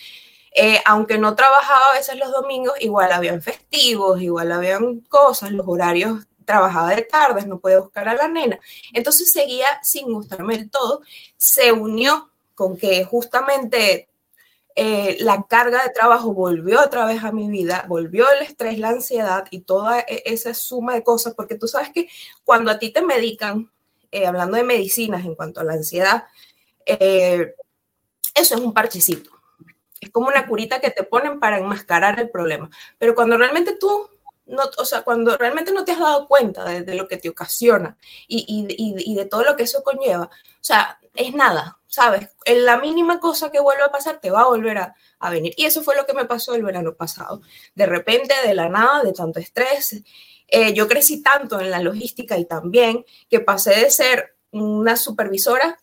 Eh, 0.56 0.80
aunque 0.86 1.18
no 1.18 1.36
trabajaba 1.36 1.92
a 1.92 1.98
veces 1.98 2.16
los 2.18 2.32
domingos, 2.32 2.74
igual 2.80 3.12
habían 3.12 3.42
festivos, 3.42 4.22
igual 4.22 4.52
habían 4.52 5.00
cosas, 5.02 5.52
los 5.52 5.68
horarios 5.68 6.28
trabajaba 6.46 6.94
de 6.96 7.04
tardes, 7.04 7.48
no 7.48 7.60
podía 7.60 7.80
buscar 7.80 8.08
a 8.08 8.14
la 8.14 8.28
nena. 8.28 8.60
Entonces 8.94 9.32
seguía 9.32 9.68
sin 9.82 10.12
gustarme 10.14 10.58
del 10.58 10.70
todo. 10.70 11.02
Se 11.38 11.72
unió 11.72 12.30
con 12.54 12.78
que 12.78 13.04
justamente 13.06 14.10
eh, 14.76 15.18
la 15.20 15.44
carga 15.44 15.84
de 15.84 15.92
trabajo 15.92 16.34
volvió 16.34 16.82
otra 16.82 17.06
vez 17.06 17.24
a 17.24 17.32
mi 17.32 17.50
vida, 17.50 17.86
volvió 17.88 18.26
el 18.32 18.44
estrés, 18.44 18.80
la 18.80 18.90
ansiedad 18.90 19.46
y 19.52 19.62
toda 19.62 20.00
e, 20.00 20.24
esa 20.26 20.54
suma 20.54 20.96
de 20.96 21.04
cosas, 21.04 21.36
porque 21.36 21.56
tú 21.56 21.68
sabes 21.68 21.90
que 21.92 22.08
cuando 22.44 22.72
a 22.72 22.80
ti 22.80 22.90
te 22.92 23.02
medican, 23.04 23.72
eh, 24.12 24.26
hablando 24.26 24.58
de 24.58 24.64
medicinas 24.64 25.26
en 25.26 25.36
cuanto 25.36 25.60
a 25.60 25.64
la 25.64 25.74
ansiedad, 25.74 26.26
eh, 26.86 27.54
eso 28.34 28.56
es 28.56 28.62
un 28.62 28.74
parchecito. 28.74 29.32
Es 30.02 30.10
como 30.10 30.28
una 30.28 30.48
curita 30.48 30.82
que 30.82 30.92
te 30.92 31.04
ponen 31.04 31.40
para 31.40 31.60
enmascarar 31.60 32.20
el 32.20 32.30
problema. 32.30 32.70
Pero 32.98 33.16
cuando 33.16 33.38
realmente 33.38 33.78
tú 33.78 34.10
no, 34.46 34.64
o 34.78 34.86
sea, 34.86 35.04
cuando 35.04 35.38
realmente 35.38 35.72
no 35.72 35.86
te 35.86 35.94
has 35.94 36.00
dado 36.00 36.28
cuenta 36.28 36.66
de, 36.66 36.96
lo 36.96 37.08
que 37.08 37.18
te 37.18 37.30
ocasiona 37.30 37.98
y, 38.28 38.46
y, 38.48 39.12
y, 39.12 39.16
de 39.16 39.26
todo 39.26 39.44
lo 39.44 39.56
que 39.56 39.64
eso 39.64 39.84
conlleva, 39.84 40.26
o 40.26 40.30
sea, 40.64 41.00
es 41.16 41.34
nada, 41.34 41.80
¿sabes? 41.88 42.30
En 42.46 42.66
la 42.66 42.78
mínima 42.78 43.20
cosa 43.20 43.52
que 43.52 43.60
vuelva 43.60 43.86
a 43.86 43.92
pasar 43.92 44.20
te 44.20 44.32
va 44.32 44.42
a 44.42 44.48
volver 44.48 44.78
a, 44.80 44.96
a, 45.20 45.30
venir. 45.30 45.54
Y 45.58 45.66
eso 45.66 45.84
fue 45.84 45.96
lo 45.96 46.06
que 46.06 46.14
me 46.14 46.26
pasó 46.26 46.56
el 46.56 46.64
verano 46.64 46.94
pasado. 46.96 47.42
De 47.76 47.86
repente, 47.86 48.34
de 48.46 48.54
la 48.54 48.70
nada, 48.70 49.04
de 49.04 49.14
tanto 49.14 49.40
estrés, 49.40 50.04
eh, 50.48 50.74
yo 50.74 50.88
crecí 50.88 51.22
tanto 51.22 51.60
en 51.60 51.72
la 51.72 51.80
logística 51.80 52.38
y 52.38 52.46
también 52.46 53.06
que 53.30 53.40
pasé 53.40 53.72
de 53.72 53.90
ser 53.90 54.36
una 54.52 54.98
supervisora 54.98 55.80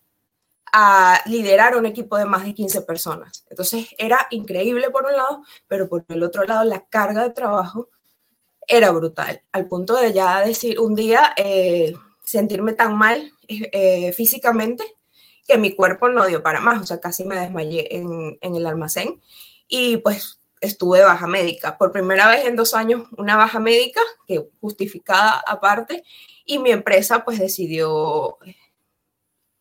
a 0.72 1.20
liderar 1.26 1.76
un 1.76 1.86
equipo 1.86 2.16
de 2.16 2.24
más 2.24 2.44
de 2.44 2.54
15 2.54 2.82
personas. 2.82 3.44
Entonces 3.50 3.88
era 3.98 4.26
increíble 4.30 4.90
por 4.90 5.06
un 5.06 5.16
lado, 5.16 5.42
pero 5.66 5.88
por 5.88 6.04
el 6.08 6.22
otro 6.22 6.44
lado 6.44 6.64
la 6.64 6.86
carga 6.86 7.24
de 7.24 7.30
trabajo 7.30 7.88
era 8.66 8.90
brutal, 8.90 9.42
al 9.52 9.66
punto 9.66 9.96
de 9.96 10.12
ya 10.12 10.40
decir 10.40 10.78
un 10.78 10.94
día 10.94 11.32
eh, 11.36 11.94
sentirme 12.24 12.72
tan 12.72 12.96
mal 12.96 13.32
eh, 13.48 14.12
físicamente 14.12 14.84
que 15.46 15.58
mi 15.58 15.74
cuerpo 15.74 16.08
no 16.08 16.26
dio 16.26 16.42
para 16.42 16.60
más, 16.60 16.80
o 16.80 16.86
sea, 16.86 17.00
casi 17.00 17.24
me 17.24 17.38
desmayé 17.38 17.96
en, 17.96 18.38
en 18.40 18.54
el 18.54 18.66
almacén 18.66 19.20
y 19.66 19.96
pues 19.96 20.40
estuve 20.60 21.02
baja 21.02 21.26
médica. 21.26 21.76
Por 21.78 21.90
primera 21.90 22.28
vez 22.28 22.44
en 22.46 22.54
dos 22.54 22.74
años, 22.74 23.08
una 23.16 23.36
baja 23.36 23.58
médica, 23.58 24.00
que 24.26 24.48
justificada 24.60 25.42
aparte, 25.46 26.04
y 26.44 26.58
mi 26.58 26.70
empresa 26.70 27.24
pues 27.24 27.38
decidió 27.38 28.38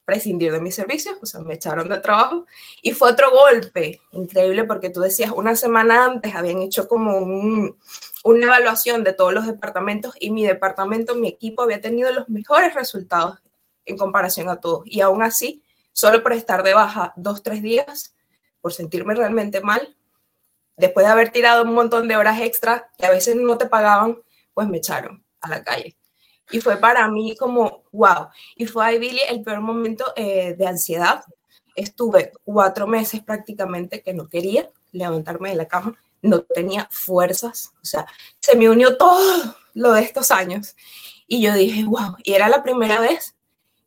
prescindir 0.09 0.51
de 0.51 0.59
mis 0.59 0.73
servicios, 0.73 1.17
o 1.21 1.25
sea, 1.27 1.41
me 1.41 1.53
echaron 1.53 1.87
de 1.87 1.99
trabajo 1.99 2.47
y 2.81 2.93
fue 2.93 3.11
otro 3.11 3.29
golpe 3.29 4.01
increíble 4.11 4.63
porque 4.63 4.89
tú 4.89 5.01
decías, 5.01 5.31
una 5.31 5.55
semana 5.55 6.05
antes 6.05 6.33
habían 6.33 6.63
hecho 6.63 6.87
como 6.87 7.17
un, 7.19 7.77
una 8.23 8.45
evaluación 8.45 9.03
de 9.03 9.13
todos 9.13 9.33
los 9.33 9.45
departamentos 9.45 10.13
y 10.19 10.31
mi 10.31 10.45
departamento, 10.45 11.15
mi 11.15 11.27
equipo 11.27 11.61
había 11.61 11.81
tenido 11.81 12.11
los 12.11 12.29
mejores 12.29 12.73
resultados 12.73 13.39
en 13.85 13.97
comparación 13.97 14.49
a 14.49 14.59
todos 14.59 14.83
y 14.85 15.01
aún 15.01 15.23
así, 15.23 15.63
solo 15.93 16.21
por 16.21 16.33
estar 16.33 16.63
de 16.63 16.73
baja 16.73 17.13
dos, 17.15 17.43
tres 17.43 17.61
días, 17.61 18.15
por 18.61 18.73
sentirme 18.73 19.15
realmente 19.15 19.61
mal, 19.61 19.95
después 20.77 21.05
de 21.05 21.11
haber 21.11 21.31
tirado 21.31 21.63
un 21.63 21.73
montón 21.73 22.07
de 22.07 22.17
horas 22.17 22.39
extra 22.41 22.89
que 22.97 23.05
a 23.05 23.11
veces 23.11 23.35
no 23.35 23.57
te 23.57 23.67
pagaban, 23.67 24.19
pues 24.53 24.67
me 24.67 24.77
echaron 24.77 25.23
a 25.41 25.49
la 25.49 25.63
calle. 25.63 25.95
Y 26.51 26.61
fue 26.61 26.77
para 26.77 27.07
mí 27.09 27.35
como, 27.37 27.83
wow. 27.91 28.29
Y 28.55 28.65
fue 28.65 28.85
ahí, 28.85 28.99
Billy, 28.99 29.19
el 29.29 29.43
peor 29.43 29.61
momento 29.61 30.13
eh, 30.15 30.55
de 30.57 30.67
ansiedad. 30.67 31.23
Estuve 31.75 32.31
cuatro 32.43 32.87
meses 32.87 33.21
prácticamente 33.21 34.01
que 34.01 34.13
no 34.13 34.27
quería 34.27 34.69
levantarme 34.91 35.49
de 35.49 35.55
la 35.55 35.67
cama, 35.67 36.01
no 36.21 36.41
tenía 36.41 36.87
fuerzas, 36.91 37.73
o 37.81 37.85
sea, 37.85 38.05
se 38.39 38.57
me 38.57 38.69
unió 38.69 38.97
todo 38.97 39.55
lo 39.73 39.93
de 39.93 40.01
estos 40.01 40.31
años. 40.31 40.75
Y 41.27 41.41
yo 41.41 41.53
dije, 41.53 41.83
wow, 41.83 42.15
y 42.23 42.33
era 42.33 42.49
la 42.49 42.63
primera 42.63 42.99
vez 42.99 43.35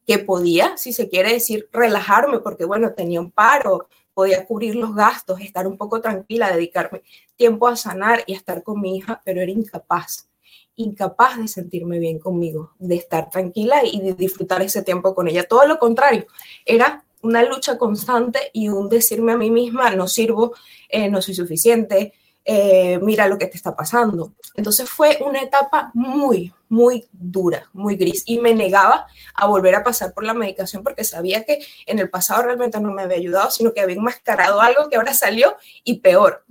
que 0.07 0.19
podía, 0.19 0.77
si 0.77 0.93
se 0.93 1.09
quiere 1.09 1.33
decir, 1.33 1.69
relajarme, 1.73 2.39
porque 2.41 2.65
bueno, 2.65 2.93
tenía 2.93 3.21
un 3.21 3.31
paro, 3.31 3.89
podía 4.15 4.47
cubrir 4.47 4.77
los 4.77 4.95
gastos, 4.95 5.41
estar 5.41 5.67
un 5.67 5.77
poco 5.77 6.01
tranquila, 6.01 6.53
dedicarme 6.53 7.03
tiempo 7.37 7.67
a 7.69 7.77
sanar 7.77 8.23
y 8.27 8.35
a 8.35 8.37
estar 8.37 8.63
con 8.63 8.81
mi 8.81 8.97
hija, 8.97 9.21
pero 9.25 9.41
era 9.41 9.51
incapaz 9.51 10.29
incapaz 10.77 11.39
de 11.39 11.49
sentirme 11.49 11.99
bien 11.99 12.19
conmigo, 12.19 12.73
de 12.79 12.97
estar 12.97 13.31
tranquila 13.31 13.83
y 13.85 14.01
de 14.01 14.15
disfrutar 14.15 14.63
ese 14.63 14.83
tiempo 14.83 15.15
con 15.15 15.29
ella. 15.29 15.45
Todo 15.45 15.67
lo 15.67 15.79
contrario, 15.79 16.27
era 16.65 17.05
una 17.23 17.43
lucha 17.45 17.79
constante 17.79 18.51
y 18.53 18.69
un 18.69 18.89
decirme 18.89 19.33
a 19.33 19.37
mí 19.37 19.51
misma, 19.51 19.95
no 19.95 20.09
sirvo, 20.09 20.55
eh, 20.89 21.09
no 21.09 21.23
soy 21.23 21.35
suficiente, 21.35 22.15
eh, 22.45 22.99
mira 23.01 23.29
lo 23.29 23.39
que 23.39 23.47
te 23.47 23.57
está 23.57 23.77
pasando. 23.77 24.33
Entonces 24.55 24.91
fue 24.91 25.19
una 25.25 25.41
etapa 25.41 25.91
muy, 25.95 26.53
muy 26.69 27.09
dura, 27.13 27.69
muy 27.73 27.97
gris 27.97 28.25
y 28.27 28.39
me 28.41 28.55
negaba 28.55 29.07
a 29.35 29.47
volver 29.47 29.75
a 29.75 29.85
pasar 29.85 30.13
por 30.13 30.25
la 30.25 30.35
medicación 30.35 30.83
porque 30.83 31.05
sabía 31.05 31.45
que 31.45 31.65
en 31.87 31.99
el 31.99 32.11
pasado 32.11 32.43
realmente 32.43 32.81
no 32.81 32.93
me 32.93 33.03
había 33.03 33.19
ayudado, 33.19 33.51
sino 33.51 33.73
que 33.73 33.81
había 33.81 33.97
enmascarado 33.97 34.61
algo 34.61 34.89
que 34.89 34.97
ahora 34.97 35.15
salió 35.15 35.57
y 35.85 36.01
peor. 36.01 36.45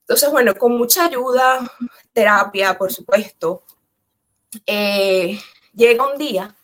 Entonces, 0.00 0.30
bueno, 0.30 0.54
con 0.54 0.78
mucha 0.78 1.04
ayuda, 1.04 1.70
terapia, 2.14 2.78
por 2.78 2.90
supuesto, 2.90 3.64
eh, 4.66 5.38
llega 5.74 6.10
un 6.10 6.16
día 6.16 6.56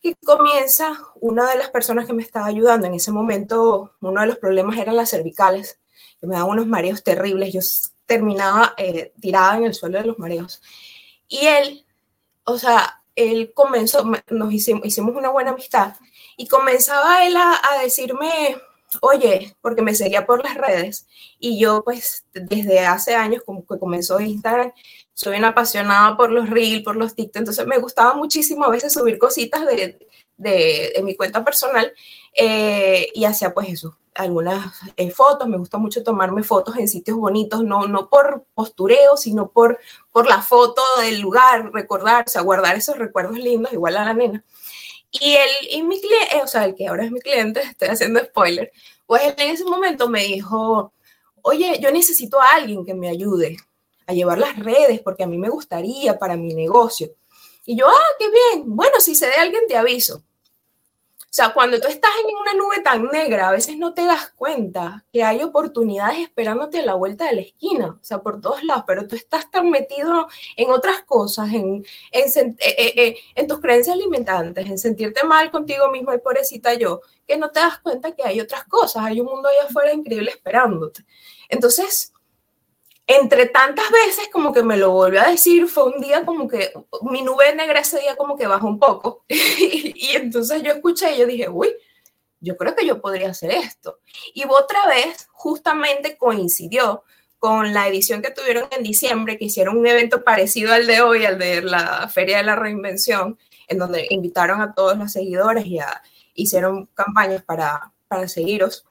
y 0.00 0.14
comienza 0.14 0.96
una 1.16 1.50
de 1.50 1.58
las 1.58 1.70
personas 1.70 2.06
que 2.06 2.12
me 2.12 2.22
estaba 2.22 2.46
ayudando. 2.46 2.86
En 2.86 2.94
ese 2.94 3.10
momento, 3.10 3.94
uno 4.00 4.20
de 4.20 4.28
los 4.28 4.38
problemas 4.38 4.78
eran 4.78 4.94
las 4.94 5.10
cervicales, 5.10 5.79
me 6.20 6.34
daban 6.34 6.50
unos 6.50 6.66
mareos 6.66 7.02
terribles. 7.02 7.52
Yo 7.52 7.60
terminaba 8.06 8.74
eh, 8.76 9.12
tirada 9.20 9.56
en 9.56 9.64
el 9.64 9.74
suelo 9.74 9.98
de 9.98 10.06
los 10.06 10.18
mareos. 10.18 10.60
Y 11.28 11.46
él, 11.46 11.86
o 12.44 12.58
sea, 12.58 13.02
él 13.14 13.52
comenzó, 13.54 14.04
nos 14.30 14.52
hicimos, 14.52 14.84
hicimos 14.86 15.14
una 15.14 15.30
buena 15.30 15.50
amistad 15.50 15.94
y 16.36 16.48
comenzaba 16.48 17.26
él 17.26 17.36
a, 17.36 17.60
a 17.70 17.82
decirme, 17.82 18.56
oye, 19.00 19.56
porque 19.60 19.82
me 19.82 19.94
seguía 19.94 20.26
por 20.26 20.42
las 20.42 20.56
redes 20.56 21.06
y 21.38 21.60
yo 21.60 21.84
pues 21.84 22.24
desde 22.32 22.80
hace 22.80 23.14
años 23.14 23.42
como 23.44 23.64
que 23.64 23.78
comenzó 23.78 24.20
Instagram, 24.20 24.72
soy 25.14 25.36
una 25.38 25.48
apasionada 25.48 26.16
por 26.16 26.30
los 26.32 26.50
reels, 26.50 26.82
por 26.82 26.96
los 26.96 27.14
TikTok, 27.14 27.40
entonces 27.40 27.66
me 27.66 27.78
gustaba 27.78 28.14
muchísimo 28.14 28.64
a 28.64 28.70
veces 28.70 28.92
subir 28.92 29.18
cositas 29.18 29.66
de, 29.66 29.98
de, 30.40 31.00
mi 31.04 31.14
cuenta 31.14 31.44
personal 31.44 31.92
eh, 32.34 33.08
y 33.14 33.24
hacía 33.24 33.52
pues 33.52 33.68
eso, 33.68 33.96
algunas 34.14 34.74
eh, 34.96 35.10
fotos, 35.10 35.48
me 35.48 35.58
gusta 35.58 35.78
mucho 35.78 36.02
tomarme 36.02 36.42
fotos 36.42 36.76
en 36.76 36.88
sitios 36.88 37.16
bonitos, 37.16 37.62
no, 37.62 37.86
no 37.86 38.08
por 38.08 38.46
postureo, 38.54 39.16
sino 39.16 39.50
por, 39.50 39.78
por 40.12 40.26
la 40.26 40.42
foto 40.42 40.82
del 41.00 41.20
lugar, 41.20 41.70
recordar, 41.72 42.24
o 42.26 42.30
sea, 42.30 42.42
guardar 42.42 42.76
esos 42.76 42.96
recuerdos 42.96 43.38
lindos, 43.38 43.72
igual 43.72 43.96
a 43.96 44.04
la 44.04 44.14
nena. 44.14 44.44
Y 45.10 45.32
él, 45.32 45.50
y 45.70 45.82
mi 45.82 46.00
cliente, 46.00 46.36
eh, 46.36 46.40
o 46.42 46.46
sea, 46.46 46.64
el 46.64 46.74
que 46.74 46.88
ahora 46.88 47.04
es 47.04 47.10
mi 47.10 47.20
cliente, 47.20 47.60
estoy 47.70 47.88
haciendo 47.88 48.20
spoiler, 48.20 48.72
pues 49.06 49.22
en 49.36 49.50
ese 49.50 49.64
momento 49.64 50.08
me 50.08 50.24
dijo, 50.24 50.92
oye, 51.42 51.78
yo 51.80 51.90
necesito 51.90 52.40
a 52.40 52.54
alguien 52.54 52.84
que 52.84 52.94
me 52.94 53.08
ayude 53.08 53.56
a 54.06 54.12
llevar 54.14 54.38
las 54.38 54.58
redes 54.58 55.00
porque 55.00 55.24
a 55.24 55.26
mí 55.26 55.36
me 55.36 55.50
gustaría 55.50 56.18
para 56.18 56.36
mi 56.36 56.54
negocio. 56.54 57.10
Y 57.66 57.76
yo, 57.76 57.86
ah, 57.88 58.14
qué 58.18 58.30
bien, 58.30 58.64
bueno, 58.74 59.00
si 59.00 59.14
se 59.14 59.26
de 59.26 59.34
alguien 59.34 59.62
te 59.68 59.76
aviso. 59.76 60.22
O 61.30 61.32
sea, 61.32 61.52
cuando 61.54 61.80
tú 61.80 61.86
estás 61.86 62.10
en 62.28 62.34
una 62.36 62.54
nube 62.54 62.82
tan 62.82 63.06
negra, 63.06 63.48
a 63.48 63.52
veces 63.52 63.76
no 63.78 63.94
te 63.94 64.04
das 64.04 64.30
cuenta 64.34 65.04
que 65.12 65.22
hay 65.22 65.40
oportunidades 65.44 66.18
esperándote 66.18 66.80
a 66.80 66.84
la 66.84 66.94
vuelta 66.94 67.26
de 67.26 67.36
la 67.36 67.40
esquina, 67.42 67.86
o 68.00 68.04
sea, 68.04 68.18
por 68.18 68.40
todos 68.40 68.64
lados, 68.64 68.82
pero 68.84 69.06
tú 69.06 69.14
estás 69.14 69.48
tan 69.48 69.70
metido 69.70 70.26
en 70.56 70.70
otras 70.72 71.02
cosas, 71.02 71.52
en, 71.52 71.86
en, 72.10 72.56
eh, 72.58 72.94
eh, 72.96 73.16
eh, 73.36 73.46
tus 73.46 73.60
creencias 73.60 73.96
limitantes, 73.96 74.68
en 74.68 74.76
sentirte 74.76 75.24
mal 75.24 75.52
contigo 75.52 75.88
mismo 75.88 76.12
y 76.12 76.18
pobrecita 76.18 76.74
yo, 76.74 77.00
que 77.28 77.36
no 77.36 77.50
te 77.50 77.60
das 77.60 77.78
cuenta 77.78 78.10
que 78.10 78.24
hay 78.24 78.40
otras 78.40 78.64
cosas, 78.64 79.04
hay 79.04 79.20
un 79.20 79.26
mundo 79.26 79.48
allá 79.48 79.68
afuera 79.68 79.92
increíble 79.92 80.30
esperándote. 80.30 81.04
Entonces, 81.48 82.12
entre 83.12 83.46
tantas 83.46 83.90
veces 83.90 84.28
como 84.32 84.52
que 84.52 84.62
me 84.62 84.76
lo 84.76 84.92
volvió 84.92 85.20
a 85.20 85.30
decir, 85.30 85.66
fue 85.66 85.86
un 85.86 86.00
día 86.00 86.24
como 86.24 86.46
que 86.46 86.72
mi 87.02 87.22
nube 87.22 87.52
negra 87.56 87.80
ese 87.80 87.98
día 87.98 88.14
como 88.14 88.36
que 88.36 88.46
bajó 88.46 88.68
un 88.68 88.78
poco. 88.78 89.24
y, 89.28 90.10
entonces 90.14 90.62
yo 90.62 90.70
escuché 90.70 91.16
y 91.16 91.18
yo 91.18 91.26
dije, 91.26 91.48
uy, 91.48 91.74
yo 92.38 92.56
creo 92.56 92.76
que 92.76 92.86
yo 92.86 93.00
podría 93.00 93.30
hacer 93.30 93.50
esto. 93.50 93.98
Y 94.32 94.44
otra 94.44 94.86
vez, 94.86 95.26
justamente 95.32 96.16
coincidió 96.16 97.02
con 97.40 97.74
la 97.74 97.88
edición 97.88 98.22
que 98.22 98.30
tuvieron 98.30 98.68
en 98.70 98.84
diciembre, 98.84 99.38
que 99.38 99.46
hicieron 99.46 99.76
un 99.76 99.88
evento 99.88 100.22
parecido 100.22 100.72
al 100.72 100.86
de 100.86 101.00
hoy, 101.00 101.24
al 101.24 101.36
de 101.36 101.62
la 101.62 102.06
Feria 102.06 102.36
de 102.36 102.44
la 102.44 102.54
Reinvención, 102.54 103.36
en 103.66 103.78
donde 103.78 104.06
invitaron 104.10 104.60
a 104.60 104.72
todos 104.72 104.96
los 104.96 105.10
seguidores 105.10 105.66
y 105.66 105.80
hicieron 106.34 106.86
campañas 106.94 107.42
para, 107.42 107.92
para 108.06 108.28
seguiros. 108.28 108.86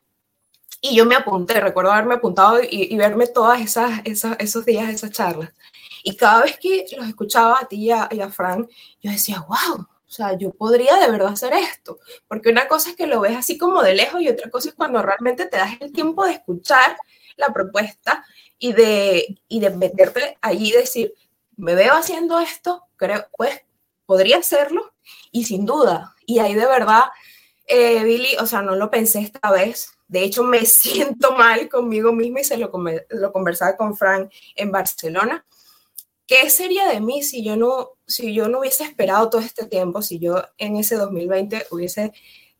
Y 0.81 0.95
yo 0.95 1.05
me 1.05 1.15
apunté, 1.15 1.59
recuerdo 1.59 1.91
haberme 1.91 2.15
apuntado 2.15 2.59
y, 2.61 2.95
verme 2.95 3.27
todas 3.27 3.61
esas, 3.61 4.01
esas, 4.05 4.37
esos 4.39 4.65
días, 4.65 4.89
esas 4.89 5.11
charlas. 5.11 5.51
Y 6.03 6.15
cada 6.15 6.43
vez 6.43 6.57
que 6.57 6.85
los 6.97 7.07
escuchaba 7.07 7.59
a 7.61 7.67
ti 7.67 7.75
y 7.77 7.91
a, 7.91 8.07
y 8.11 8.21
a 8.21 8.29
Frank, 8.29 8.69
yo 9.01 9.11
decía, 9.11 9.45
wow, 9.47 9.87
o 10.09 10.11
sea, 10.11 10.37
yo 10.37 10.51
podría 10.51 10.95
de 10.97 11.11
verdad 11.11 11.33
hacer 11.33 11.53
esto. 11.53 11.99
Porque 12.27 12.49
una 12.49 12.67
cosa 12.67 12.91
es 12.91 12.95
que 12.95 13.07
lo 13.07 13.19
ves 13.19 13.37
así 13.37 13.57
como 13.57 13.83
de 13.83 13.93
lejos 13.93 14.21
y 14.21 14.29
otra 14.29 14.49
cosa 14.49 14.69
es 14.69 14.75
cuando 14.75 15.01
realmente 15.01 15.45
te 15.45 15.57
das 15.57 15.73
el 15.79 15.91
tiempo 15.91 16.25
de 16.25 16.33
escuchar 16.33 16.97
la 17.37 17.53
propuesta 17.53 18.25
y 18.57 18.73
de, 18.73 19.39
y 19.47 19.59
de 19.59 19.69
meterte 19.69 20.37
allí 20.41 20.69
y 20.69 20.73
decir, 20.73 21.13
me 21.57 21.75
veo 21.75 21.93
haciendo 21.93 22.39
esto, 22.39 22.85
creo, 22.95 23.27
pues 23.37 23.61
podría 24.05 24.37
hacerlo 24.37 24.93
y 25.31 25.43
sin 25.43 25.65
duda. 25.65 26.15
Y 26.25 26.39
ahí 26.39 26.55
de 26.55 26.65
verdad, 26.65 27.03
eh, 27.67 28.03
Billy, 28.03 28.35
o 28.39 28.47
sea, 28.47 28.63
no 28.63 28.75
lo 28.75 28.89
pensé 28.89 29.19
esta 29.19 29.51
vez, 29.51 29.91
de 30.09 30.23
hecho, 30.23 30.43
me 30.43 30.65
siento 30.65 31.31
mal 31.31 31.69
conmigo 31.69 32.11
misma 32.11 32.41
y 32.41 32.43
se 32.43 32.57
lo, 32.57 32.69
lo 33.09 33.31
conversaba 33.31 33.77
con 33.77 33.95
Frank 33.95 34.29
en 34.55 34.71
Barcelona. 34.71 35.45
¿Qué 36.27 36.49
sería 36.49 36.87
de 36.87 36.99
mí 36.99 37.23
si 37.23 37.43
yo, 37.43 37.55
no, 37.55 37.91
si 38.05 38.33
yo 38.33 38.49
no 38.49 38.59
hubiese 38.59 38.83
esperado 38.83 39.29
todo 39.29 39.41
este 39.41 39.65
tiempo, 39.65 40.01
si 40.01 40.19
yo 40.19 40.43
en 40.57 40.75
ese 40.75 40.95
2020 40.95 41.67
hubiese 41.71 42.11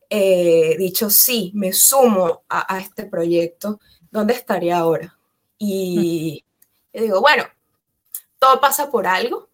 eh, 0.08 0.76
dicho 0.76 1.08
sí, 1.08 1.52
me 1.54 1.72
sumo 1.72 2.42
a, 2.48 2.78
este 2.80 3.04
proyecto, 3.04 3.80
¿dónde 4.10 4.34
estaría 4.34 4.78
ahora? 4.78 5.16
Y 5.56 6.44
yo 6.92 7.02
digo, 7.02 7.20
bueno, 7.20 7.44
todo 8.40 8.60
pasa 8.60 8.90
por 8.90 9.06
algo, 9.06 9.50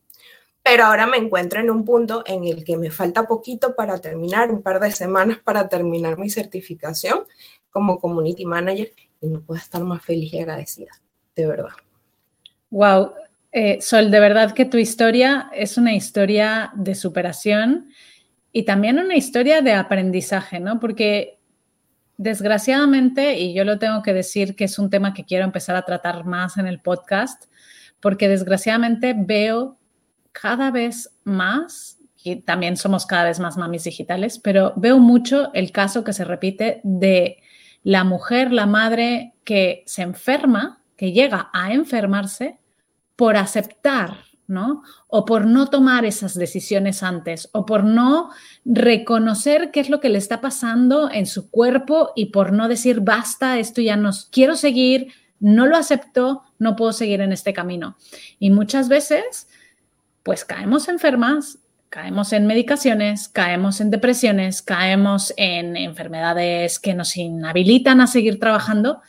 pero 0.62 0.86
ahora 0.86 1.06
me 1.06 1.18
encuentro 1.18 1.60
en 1.60 1.70
un 1.70 1.84
punto 1.84 2.22
en 2.24 2.44
el 2.44 2.64
que 2.64 2.78
me 2.78 2.90
falta 2.90 3.26
poquito 3.26 3.76
para 3.76 4.00
terminar, 4.00 4.50
un 4.50 4.62
par 4.62 4.80
de 4.80 4.92
semanas 4.92 5.38
para 5.44 5.68
terminar 5.68 6.18
mi 6.18 6.30
certificación 6.30 7.26
como 7.76 8.00
community 8.00 8.46
manager 8.46 8.90
y 9.20 9.26
no 9.26 9.42
puedo 9.42 9.60
estar 9.60 9.84
más 9.84 10.02
feliz 10.02 10.32
y 10.32 10.38
agradecida, 10.38 10.92
de 11.34 11.46
verdad. 11.46 11.74
Wow, 12.70 13.12
eh, 13.52 13.82
Sol, 13.82 14.10
de 14.10 14.18
verdad 14.18 14.52
que 14.52 14.64
tu 14.64 14.78
historia 14.78 15.50
es 15.52 15.76
una 15.76 15.92
historia 15.92 16.72
de 16.74 16.94
superación 16.94 17.90
y 18.50 18.62
también 18.62 18.98
una 18.98 19.14
historia 19.14 19.60
de 19.60 19.74
aprendizaje, 19.74 20.58
¿no? 20.58 20.80
Porque 20.80 21.38
desgraciadamente, 22.16 23.38
y 23.38 23.52
yo 23.52 23.66
lo 23.66 23.78
tengo 23.78 24.02
que 24.02 24.14
decir 24.14 24.56
que 24.56 24.64
es 24.64 24.78
un 24.78 24.88
tema 24.88 25.12
que 25.12 25.26
quiero 25.26 25.44
empezar 25.44 25.76
a 25.76 25.84
tratar 25.84 26.24
más 26.24 26.56
en 26.56 26.66
el 26.66 26.80
podcast, 26.80 27.44
porque 28.00 28.26
desgraciadamente 28.26 29.14
veo 29.14 29.76
cada 30.32 30.70
vez 30.70 31.10
más, 31.24 31.98
y 32.24 32.36
también 32.36 32.78
somos 32.78 33.04
cada 33.04 33.24
vez 33.24 33.38
más 33.38 33.58
mamis 33.58 33.84
digitales, 33.84 34.38
pero 34.38 34.72
veo 34.76 34.98
mucho 34.98 35.52
el 35.52 35.72
caso 35.72 36.04
que 36.04 36.14
se 36.14 36.24
repite 36.24 36.80
de 36.82 37.42
la 37.86 38.02
mujer, 38.02 38.52
la 38.52 38.66
madre 38.66 39.34
que 39.44 39.84
se 39.86 40.02
enferma, 40.02 40.82
que 40.96 41.12
llega 41.12 41.50
a 41.52 41.72
enfermarse 41.72 42.58
por 43.14 43.36
aceptar, 43.36 44.24
¿no? 44.48 44.82
O 45.06 45.24
por 45.24 45.46
no 45.46 45.68
tomar 45.68 46.04
esas 46.04 46.34
decisiones 46.34 47.04
antes, 47.04 47.48
o 47.52 47.64
por 47.64 47.84
no 47.84 48.30
reconocer 48.64 49.70
qué 49.70 49.78
es 49.78 49.88
lo 49.88 50.00
que 50.00 50.08
le 50.08 50.18
está 50.18 50.40
pasando 50.40 51.08
en 51.12 51.26
su 51.26 51.48
cuerpo 51.48 52.10
y 52.16 52.32
por 52.32 52.52
no 52.52 52.66
decir, 52.66 53.02
basta, 53.02 53.56
esto 53.60 53.80
ya 53.80 53.96
no 53.96 54.10
quiero 54.32 54.56
seguir, 54.56 55.12
no 55.38 55.64
lo 55.66 55.76
acepto, 55.76 56.42
no 56.58 56.74
puedo 56.74 56.92
seguir 56.92 57.20
en 57.20 57.30
este 57.30 57.52
camino. 57.52 57.96
Y 58.40 58.50
muchas 58.50 58.88
veces, 58.88 59.46
pues 60.24 60.44
caemos 60.44 60.88
enfermas 60.88 61.60
caemos 61.88 62.32
en 62.32 62.46
medicaciones, 62.46 63.28
caemos 63.28 63.80
en 63.80 63.90
depresiones, 63.90 64.62
caemos 64.62 65.32
en 65.36 65.76
enfermedades 65.76 66.78
que 66.78 66.94
nos 66.94 67.16
inhabilitan 67.16 68.00
a 68.00 68.06
seguir 68.06 68.38
trabajando. 68.38 69.00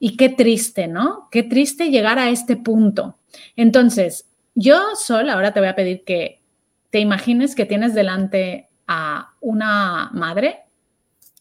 Y 0.00 0.16
qué 0.16 0.28
triste, 0.28 0.86
¿no? 0.86 1.28
Qué 1.30 1.42
triste 1.42 1.90
llegar 1.90 2.18
a 2.18 2.30
este 2.30 2.56
punto. 2.56 3.18
Entonces, 3.56 4.28
yo, 4.54 4.94
Sol, 4.96 5.28
ahora 5.30 5.52
te 5.52 5.60
voy 5.60 5.68
a 5.68 5.76
pedir 5.76 6.04
que 6.04 6.40
te 6.90 7.00
imagines 7.00 7.54
que 7.54 7.66
tienes 7.66 7.94
delante 7.94 8.68
a 8.86 9.34
una 9.40 10.10
madre 10.12 10.60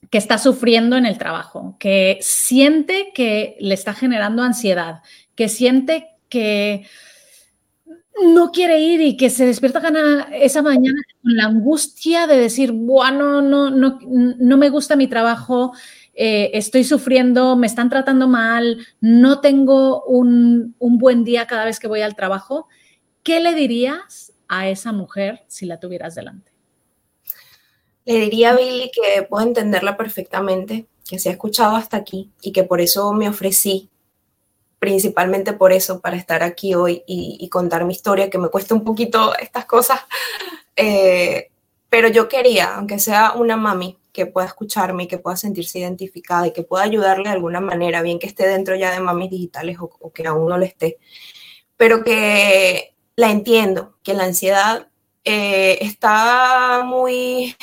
que 0.10 0.18
está 0.18 0.38
sufriendo 0.38 0.96
en 0.96 1.06
el 1.06 1.18
trabajo, 1.18 1.76
que 1.80 2.18
siente 2.22 3.12
que 3.14 3.58
le 3.60 3.74
está 3.74 3.94
generando 3.94 4.44
ansiedad, 4.44 5.02
que 5.36 5.50
siente 5.50 6.08
que 6.30 6.86
no 8.24 8.52
quiere 8.52 8.80
ir 8.80 9.02
y 9.02 9.18
que 9.18 9.30
se 9.30 9.46
despierta 9.46 9.82
esa 10.34 10.62
mañana 10.62 11.02
con 11.22 11.36
la 11.36 11.46
angustia 11.46 12.28
de 12.28 12.38
decir, 12.38 12.72
bueno, 12.72 13.42
no, 13.42 13.70
no, 13.70 14.00
no 14.02 14.58
me 14.58 14.70
gusta 14.70 14.96
mi 14.96 15.08
trabajo, 15.08 15.74
eh, 16.14 16.52
estoy 16.54 16.84
sufriendo, 16.84 17.56
me 17.56 17.68
están 17.68 17.90
tratando 17.90 18.28
mal, 18.28 18.86
no 19.00 19.40
tengo 19.40 20.04
un, 20.06 20.76
un, 20.80 20.98
buen 20.98 21.24
día 21.24 21.46
cada 21.46 21.66
vez 21.66 21.80
que 21.80 21.88
voy 21.88 22.02
al 22.02 22.16
trabajo, 22.16 22.68
¿qué 23.22 23.40
le 23.40 23.54
dirías 23.54 24.34
a 24.48 24.68
esa 24.68 24.92
mujer 24.92 25.44
si 25.48 25.68
la 25.68 25.80
tuvieras 25.80 26.16
delante? 26.16 26.52
Le 28.06 28.20
diría 28.20 28.52
a 28.52 28.56
Billy 28.56 28.90
que 28.92 29.24
puedo 29.24 29.46
entenderla 29.46 29.96
perfectamente, 29.96 30.88
que 31.08 31.20
se 31.20 31.30
ha 31.30 31.34
escuchado 31.34 31.76
hasta 31.76 31.98
aquí 31.98 32.32
y 32.42 32.52
que 32.52 32.64
por 32.64 32.82
eso 32.82 33.14
me 33.14 33.30
ofrecí 33.30 33.90
principalmente 34.80 35.54
por 35.54 35.72
eso, 35.72 36.00
para 36.02 36.18
estar 36.18 36.44
aquí 36.44 36.76
hoy 36.76 37.04
y, 37.08 37.48
contar 37.50 37.86
mi 37.86 37.94
historia, 37.94 38.30
que 38.30 38.38
me 38.38 38.50
cuesta 38.50 38.76
un 38.76 38.84
poquito 38.84 39.36
estas 39.38 39.66
cosas, 39.66 40.02
eh, 40.76 41.50
pero 41.90 42.10
yo 42.10 42.28
quería, 42.28 42.76
aunque 42.76 43.00
sea 43.00 43.34
una 43.34 43.58
mami, 43.58 43.98
que 44.18 44.26
pueda 44.26 44.48
escucharme 44.48 45.04
y 45.04 45.08
que 45.08 45.20
pueda 45.20 45.38
sentirse 45.38 45.78
identificada 45.78 46.48
y 46.48 46.52
que 46.52 46.64
pueda 46.64 46.84
ayudarle 46.84 47.26
de 47.26 47.36
alguna 47.36 47.62
manera, 47.62 48.02
bien 48.02 48.18
que 48.18 48.26
esté 48.26 48.48
dentro 48.48 48.76
ya 48.76 48.92
de 48.92 49.00
mamis 49.00 49.30
digitales 49.30 49.78
o, 49.80 50.12
que 50.12 50.26
aún 50.26 50.50
no 50.50 50.58
lo 50.58 50.66
esté, 50.66 50.98
pero 51.78 52.04
que 52.04 52.96
la 53.16 53.30
entiendo, 53.30 53.96
que 54.02 54.16
la 54.16 54.24
ansiedad 54.24 54.88
eh, 55.24 55.78
está 55.82 56.82
muy 56.84 57.56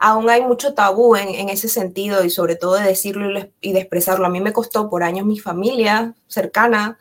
aún 0.00 0.30
hay 0.30 0.40
mucho 0.40 0.72
tabú 0.72 1.14
en, 1.14 1.50
ese 1.50 1.68
sentido 1.68 2.24
y 2.24 2.30
sobre 2.30 2.56
todo 2.56 2.74
de 2.74 2.86
decirlo 2.86 3.50
y 3.60 3.72
de 3.72 3.80
expresarlo. 3.80 4.26
A 4.26 4.30
mí 4.30 4.40
me 4.40 4.52
costó 4.52 4.88
por 4.88 5.02
años 5.02 5.26
mi 5.26 5.38
familia 5.38 6.14
cercana, 6.26 6.98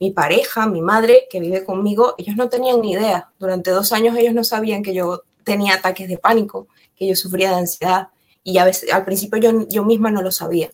mi 0.00 0.12
pareja, 0.12 0.66
mi 0.66 0.80
madre 0.80 1.28
que 1.30 1.40
vive 1.40 1.62
conmigo, 1.62 2.14
ellos 2.16 2.36
no 2.36 2.48
tenían 2.48 2.80
ni 2.80 2.92
idea. 2.92 3.28
Durante 3.38 3.70
dos 3.70 3.92
años 3.92 4.16
ellos 4.16 4.32
no 4.32 4.44
sabían 4.44 4.82
que 4.82 4.94
yo 4.94 5.24
tenía 5.44 5.74
ataques 5.74 6.08
de 6.08 6.16
pánico, 6.16 6.68
que 6.96 7.06
yo 7.06 7.14
sufría 7.16 7.50
de 7.50 7.56
ansiedad 7.56 8.08
y 8.42 8.56
a 8.56 8.64
veces 8.64 8.90
al 8.92 9.04
principio 9.04 9.38
yo, 9.38 9.68
yo 9.68 9.84
misma 9.84 10.10
no 10.10 10.22
lo 10.22 10.32
sabía. 10.32 10.70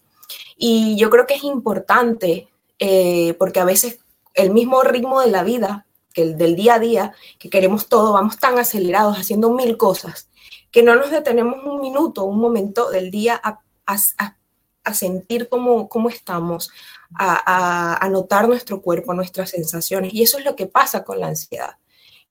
Y 0.57 0.97
yo 0.97 1.11
creo 1.11 1.27
que 1.27 1.35
es 1.35 1.43
importante 1.43 2.49
eh, 2.79 3.35
porque 3.35 3.59
a 3.59 3.65
veces 3.65 3.99
el 4.35 4.53
mismo 4.53 4.83
ritmo 4.83 5.21
de 5.21 5.31
la 5.33 5.43
vida, 5.43 5.87
que 6.13 6.23
el 6.23 6.39
del 6.39 6.55
día 6.55 6.75
a 6.75 6.79
día, 6.79 7.15
que 7.41 7.51
queremos 7.51 7.89
todo, 7.89 8.13
vamos 8.13 8.39
tan 8.39 8.59
acelerados 8.59 9.19
haciendo 9.19 9.51
mil 9.51 9.77
cosas, 9.77 10.29
que 10.75 10.83
no 10.83 10.97
nos 10.97 11.13
detenemos 11.13 11.65
un 11.65 11.81
minuto, 11.81 12.25
un 12.25 12.41
momento 12.41 12.91
del 12.91 13.13
día 13.13 13.41
a, 13.41 13.61
a, 13.87 14.93
sentir 14.93 15.49
cómo, 15.49 15.89
cómo 15.89 16.09
estamos, 16.09 16.69
a, 17.15 18.05
a 18.05 18.09
notar 18.09 18.49
nuestro 18.49 18.83
cuerpo, 18.83 19.15
nuestras 19.15 19.51
sensaciones. 19.51 20.13
Y 20.13 20.25
eso 20.25 20.37
es 20.37 20.45
lo 20.45 20.57
que 20.57 20.67
pasa 20.67 21.05
con 21.05 21.21
la 21.21 21.29
ansiedad, 21.29 21.77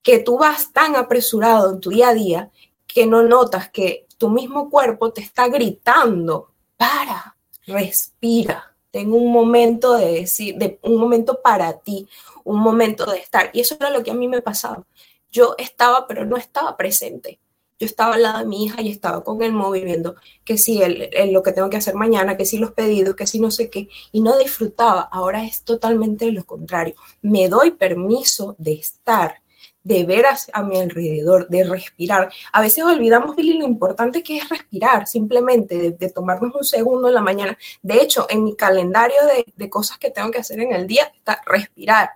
que 0.02 0.18
tú 0.18 0.36
vas 0.36 0.74
tan 0.74 0.94
apresurado 0.94 1.72
en 1.72 1.80
tu 1.80 1.88
día 1.88 2.10
a 2.10 2.14
día 2.14 2.50
que 2.86 3.06
no 3.06 3.22
notas 3.22 3.70
que 3.70 4.06
tu 4.18 4.28
mismo 4.28 4.68
cuerpo 4.68 5.10
te 5.10 5.22
está 5.22 5.48
gritando, 5.48 6.52
para, 6.76 7.36
respira 7.66 8.74
ten 8.90 9.10
un 9.10 9.32
momento 9.32 9.94
de 9.94 10.20
decir, 10.20 10.56
de 10.56 10.78
un 10.82 10.96
momento 10.96 11.40
para 11.42 11.80
ti, 11.80 12.06
un 12.44 12.60
momento 12.60 13.10
de 13.10 13.18
estar. 13.18 13.50
Y 13.54 13.60
eso 13.60 13.74
era 13.80 13.88
lo 13.88 14.04
que 14.04 14.12
a 14.12 14.14
mí 14.14 14.28
me 14.28 14.42
pasaba. 14.42 14.84
Yo 15.32 15.56
estaba, 15.58 16.06
pero 16.06 16.26
no 16.26 16.36
estaba 16.36 16.76
presente. 16.76 17.40
Yo 17.78 17.86
estaba 17.86 18.14
al 18.14 18.22
lado 18.22 18.38
de 18.38 18.46
mi 18.46 18.64
hija 18.64 18.80
y 18.82 18.90
estaba 18.90 19.24
con 19.24 19.42
el 19.42 19.52
móvil 19.52 19.84
viendo 19.84 20.14
que 20.44 20.58
sí, 20.58 20.82
el, 20.82 21.32
lo 21.32 21.42
que 21.42 21.52
tengo 21.52 21.70
que 21.70 21.76
hacer 21.76 21.94
mañana, 21.94 22.36
que 22.36 22.46
sí 22.46 22.58
los 22.58 22.72
pedidos, 22.72 23.16
que 23.16 23.26
sí 23.26 23.40
no 23.40 23.50
sé 23.50 23.68
qué, 23.70 23.88
y 24.12 24.20
no 24.20 24.38
disfrutaba. 24.38 25.02
Ahora 25.02 25.44
es 25.44 25.62
totalmente 25.64 26.30
lo 26.30 26.44
contrario. 26.44 26.94
Me 27.22 27.48
doy 27.48 27.72
permiso 27.72 28.54
de 28.58 28.74
estar 28.74 29.42
de 29.84 30.04
ver 30.04 30.24
a, 30.52 30.62
mi 30.62 30.80
alrededor, 30.80 31.48
de 31.48 31.62
respirar. 31.64 32.32
A 32.52 32.62
veces 32.62 32.84
olvidamos, 32.84 33.36
Billy, 33.36 33.58
lo 33.58 33.66
importante 33.66 34.22
que 34.22 34.38
es 34.38 34.48
respirar, 34.48 35.06
simplemente 35.06 35.92
de, 35.92 36.08
tomarnos 36.10 36.54
un 36.54 36.64
segundo 36.64 37.08
en 37.08 37.14
la 37.14 37.20
mañana. 37.20 37.56
De 37.82 38.00
hecho, 38.00 38.26
en 38.30 38.44
mi 38.44 38.56
calendario 38.56 39.16
de, 39.26 39.44
de, 39.54 39.70
cosas 39.70 39.98
que 39.98 40.10
tengo 40.10 40.30
que 40.30 40.38
hacer 40.38 40.58
en 40.60 40.72
el 40.72 40.86
día 40.86 41.12
está 41.14 41.40
respirar, 41.44 42.12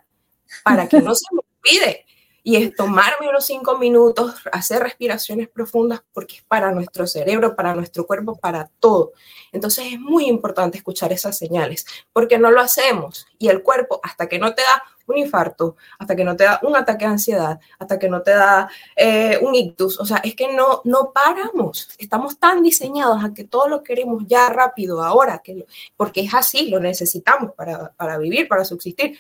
para 0.65 0.89
que 0.89 1.03
no 1.03 1.15
se 1.15 1.27
me 1.33 1.41
olvide. 1.63 2.07
Y 2.43 2.57
es 2.57 2.75
tomarme 2.75 3.29
unos 3.29 3.45
cinco 3.47 3.79
minutos, 3.79 4.37
hacer 4.53 4.83
respiraciones 4.83 5.49
profundas, 5.49 6.03
porque 6.13 6.37
es 6.37 6.43
para 6.45 6.71
nuestro 6.73 7.07
cerebro, 7.07 7.55
para 7.55 7.75
nuestro 7.75 8.07
cuerpo, 8.07 8.37
para 8.37 8.71
todo. 8.81 9.13
Entonces 9.53 9.93
es 9.93 10.01
muy 10.01 10.27
importante 10.27 10.79
escuchar 10.79 11.13
esas 11.13 11.37
señales, 11.37 11.85
porque 12.13 12.39
no 12.39 12.51
lo 12.51 12.61
hacemos. 12.61 13.27
Y 13.39 13.49
el 13.49 13.63
cuerpo, 13.63 14.01
hasta 14.03 14.29
que 14.29 14.39
no 14.39 14.55
te 14.55 14.63
da 14.63 14.83
un 15.09 15.19
infarto, 15.19 15.77
hasta 15.99 16.15
que 16.15 16.25
no 16.25 16.37
te 16.37 16.45
da 16.45 16.61
un 16.63 16.77
ataque 16.77 17.05
de 17.05 17.13
ansiedad, 17.13 17.59
hasta 17.79 17.99
que 17.99 18.09
no 18.09 18.23
te 18.23 18.33
da 18.33 18.69
eh, 18.95 19.39
un 19.43 19.55
ictus. 19.55 19.99
O 19.99 20.05
sea, 20.05 20.19
es 20.19 20.35
que 20.35 20.53
no, 20.53 20.83
no 20.85 21.13
paramos. 21.13 21.89
Estamos 21.99 22.39
tan 22.39 22.63
diseñados 22.63 23.25
a 23.25 23.33
que 23.33 23.45
todo 23.45 23.69
lo 23.69 23.83
queremos 23.83 24.25
ya 24.27 24.49
rápido, 24.51 25.03
ahora, 25.03 25.41
que 25.43 25.67
porque 25.97 26.21
es 26.21 26.35
así, 26.35 26.69
lo 26.69 26.79
necesitamos 26.79 27.53
para, 27.55 27.93
para 27.93 28.19
vivir, 28.19 28.49
para 28.49 28.65
subsistir. 28.65 29.19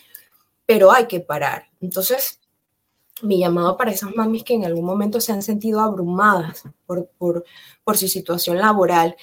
Pero 0.66 0.92
hay 0.92 1.06
que 1.06 1.20
parar. 1.20 1.66
Entonces, 1.80 2.40
mi 3.22 3.38
llamado 3.38 3.76
para 3.76 3.90
esas 3.90 4.14
mamis 4.14 4.44
que 4.44 4.54
en 4.54 4.64
algún 4.64 4.84
momento 4.84 5.20
se 5.20 5.32
han 5.32 5.42
sentido 5.42 5.80
abrumadas 5.80 6.64
por, 6.86 7.08
por, 7.18 7.44
por 7.84 7.96
su 7.96 8.08
situación 8.08 8.58
laboral 8.58 9.16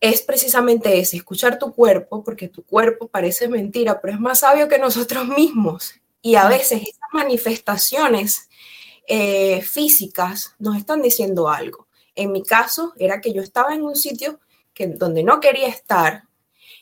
es 0.00 0.20
precisamente 0.20 0.98
ese, 0.98 1.16
escuchar 1.16 1.58
tu 1.58 1.72
cuerpo, 1.72 2.22
porque 2.22 2.48
tu 2.48 2.62
cuerpo 2.62 3.08
parece 3.08 3.48
mentira, 3.48 4.02
pero 4.02 4.12
es 4.12 4.20
más 4.20 4.40
sabio 4.40 4.68
que 4.68 4.78
nosotros 4.78 5.26
mismos. 5.26 5.94
Y 6.20 6.34
a 6.34 6.46
veces 6.46 6.82
esas 6.82 7.08
manifestaciones 7.12 8.50
eh, 9.06 9.62
físicas 9.62 10.56
nos 10.58 10.76
están 10.76 11.00
diciendo 11.00 11.48
algo. 11.48 11.88
En 12.14 12.32
mi 12.32 12.42
caso 12.42 12.92
era 12.98 13.22
que 13.22 13.32
yo 13.32 13.40
estaba 13.40 13.74
en 13.74 13.82
un 13.82 13.96
sitio 13.96 14.40
que, 14.74 14.88
donde 14.88 15.22
no 15.22 15.40
quería 15.40 15.68
estar 15.68 16.24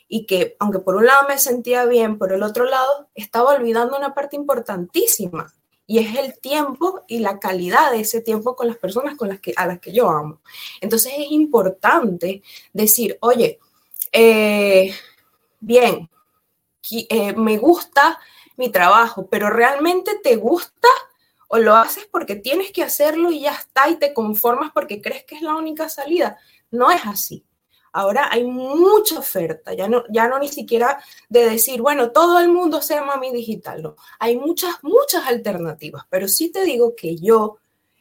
y 0.09 0.27
que 0.27 0.57
aunque 0.59 0.81
por 0.81 0.97
un 0.97 1.07
lado 1.07 1.29
me 1.29 1.39
sentía 1.39 1.85
bien, 1.87 2.19
por 2.19 2.33
el 2.33 2.43
otro 2.43 2.65
lado 2.65 3.09
estaba 3.15 3.53
olvidando 3.53 3.97
una 3.97 4.15
parte 4.15 4.35
importantísima, 4.35 5.53
y 5.87 5.99
es 5.99 6.17
el 6.17 6.39
tiempo 6.39 7.03
y 7.09 7.19
la 7.19 7.39
calidad 7.39 7.91
de 7.91 8.01
ese 8.01 8.21
tiempo 8.21 8.57
con 8.57 8.69
las 8.69 8.77
personas 8.77 9.17
con 9.17 9.29
las 9.29 9.41
que, 9.41 9.53
a 9.57 9.67
las 9.67 9.81
que 9.81 9.93
yo 9.93 10.09
amo. 10.09 10.41
Entonces 10.81 11.13
es 11.19 11.31
importante 11.31 12.43
decir, 12.73 13.19
oye, 13.21 13.59
eh, 14.13 14.95
bien, 15.61 16.09
eh, 16.91 17.35
me 17.35 17.59
gusta 17.59 18.19
mi 18.57 18.71
trabajo, 18.71 19.27
pero 19.29 19.51
¿realmente 19.51 20.19
te 20.23 20.37
gusta 20.37 20.89
o 21.49 21.59
lo 21.59 21.75
haces 21.75 22.09
porque 22.11 22.37
tienes 22.37 22.73
que 22.73 22.83
hacerlo 22.83 23.31
y 23.31 23.41
ya 23.41 23.53
está 23.53 23.89
y 23.89 23.97
te 23.97 24.15
conformas 24.15 24.73
porque 24.73 25.01
crees 25.01 25.25
que 25.25 25.37
es 25.37 25.43
la 25.43 25.57
única 25.57 25.89
salida? 25.89 26.39
No 26.71 26.91
es 26.91 27.05
así. 27.05 27.45
Ahora 27.93 28.29
hay 28.31 28.45
mucha 28.45 29.19
oferta, 29.19 29.75
ya 29.75 29.87
no, 29.87 30.05
ya 30.11 30.27
no 30.27 30.39
ni 30.39 30.49
siquiera 30.49 31.03
de 31.29 31.49
decir, 31.49 31.83
bueno, 31.83 32.11
todo 32.11 32.41
el 32.41 32.49
mundo 32.49 32.81
sea 32.81 33.05
mami 33.05 33.33
digital, 33.33 33.83
no. 33.83 33.97
Hay 34.19 34.37
muchas, 34.37 34.77
muchas 34.83 35.27
alternativas, 35.27 36.05
pero 36.09 36.27
sí 36.27 36.51
te 36.51 36.65
digo 36.65 36.95
que 36.97 37.17
yo, 37.17 37.59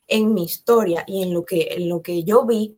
en 0.07 0.33
mi 0.33 0.43
historia 0.43 1.03
y 1.07 1.23
en 1.23 1.33
lo 1.33 1.45
que, 1.45 1.69
en 1.71 1.89
lo 1.89 2.01
que 2.01 2.23
yo 2.23 2.45
vi, 2.45 2.77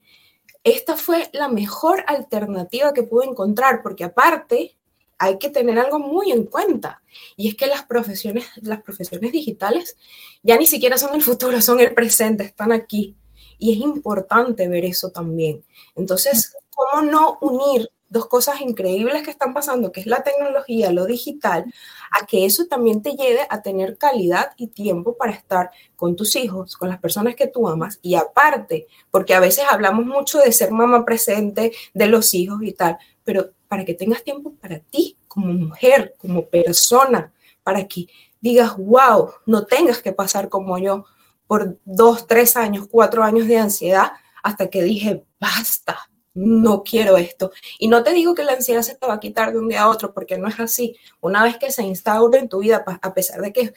esta 0.63 0.95
fue 0.95 1.29
la 1.33 1.49
mejor 1.49 2.03
alternativa 2.07 2.93
que 2.93 3.03
pude 3.03 3.25
encontrar, 3.25 3.81
porque 3.83 4.05
aparte 4.05 4.75
hay 5.17 5.37
que 5.37 5.49
tener 5.49 5.77
algo 5.77 5.99
muy 5.99 6.31
en 6.31 6.45
cuenta, 6.45 7.01
y 7.35 7.47
es 7.47 7.55
que 7.55 7.67
las 7.67 7.85
profesiones, 7.85 8.45
las 8.61 8.81
profesiones 8.81 9.31
digitales 9.31 9.97
ya 10.41 10.57
ni 10.57 10.65
siquiera 10.65 10.97
son 10.97 11.15
el 11.15 11.21
futuro, 11.21 11.61
son 11.61 11.79
el 11.79 11.93
presente, 11.93 12.43
están 12.43 12.71
aquí. 12.71 13.15
Y 13.63 13.71
es 13.71 13.77
importante 13.77 14.67
ver 14.67 14.83
eso 14.83 15.11
también. 15.11 15.63
Entonces, 15.95 16.53
¿cómo 16.75 17.01
no 17.09 17.37
unir 17.39 17.89
dos 18.09 18.27
cosas 18.27 18.59
increíbles 18.59 19.23
que 19.23 19.31
están 19.31 19.53
pasando, 19.53 19.89
que 19.89 20.01
es 20.01 20.05
la 20.05 20.21
tecnología, 20.21 20.91
lo 20.91 21.05
digital, 21.05 21.73
a 22.11 22.25
que 22.25 22.43
eso 22.45 22.65
también 22.65 23.01
te 23.01 23.11
lleve 23.11 23.47
a 23.49 23.61
tener 23.61 23.97
calidad 23.97 24.51
y 24.57 24.67
tiempo 24.67 25.15
para 25.15 25.31
estar 25.31 25.71
con 25.95 26.17
tus 26.17 26.35
hijos, 26.35 26.75
con 26.75 26.89
las 26.89 26.99
personas 26.99 27.37
que 27.37 27.47
tú 27.47 27.69
amas 27.69 27.99
y 28.01 28.15
aparte, 28.15 28.85
porque 29.09 29.33
a 29.33 29.39
veces 29.39 29.63
hablamos 29.71 30.05
mucho 30.05 30.39
de 30.39 30.51
ser 30.51 30.71
mamá 30.71 31.05
presente, 31.05 31.71
de 31.93 32.07
los 32.07 32.33
hijos 32.33 32.63
y 32.63 32.73
tal, 32.73 32.97
pero 33.23 33.51
para 33.69 33.85
que 33.85 33.93
tengas 33.93 34.25
tiempo 34.25 34.51
para 34.59 34.79
ti 34.79 35.15
como 35.29 35.53
mujer, 35.53 36.15
como 36.17 36.47
persona, 36.47 37.31
para 37.63 37.87
que 37.87 38.07
digas, 38.41 38.75
wow, 38.75 39.31
no 39.45 39.65
tengas 39.65 40.01
que 40.01 40.11
pasar 40.11 40.49
como 40.49 40.77
yo 40.77 41.05
por 41.53 41.77
dos, 41.85 42.25
tres 42.25 42.57
años, 42.57 42.87
cuatro 42.89 43.23
años 43.23 43.47
de 43.47 43.59
ansiedad 43.59 44.13
hasta 44.41 44.71
que 44.71 44.81
dije, 44.81 45.23
basta, 45.39 46.09
no 46.33 46.81
quiero 46.81 47.15
esto. 47.15 47.51
Y 47.77 47.89
no 47.89 48.01
te 48.01 48.11
digo 48.11 48.33
que 48.33 48.43
la 48.43 48.53
ansiedad 48.53 48.81
se 48.81 48.95
te 48.95 49.05
va 49.05 49.13
a 49.13 49.19
quitar 49.19 49.53
de 49.53 49.59
un 49.59 49.69
día 49.69 49.83
a 49.83 49.89
otro, 49.89 50.15
porque 50.15 50.35
no 50.39 50.47
es 50.47 50.59
así. 50.59 50.97
Una 51.21 51.43
vez 51.43 51.57
que 51.57 51.71
se 51.71 51.83
instaura 51.83 52.39
en 52.39 52.49
tu 52.49 52.61
vida, 52.61 52.83
a 52.87 53.13
pesar 53.13 53.39
de 53.41 53.53
que, 53.53 53.71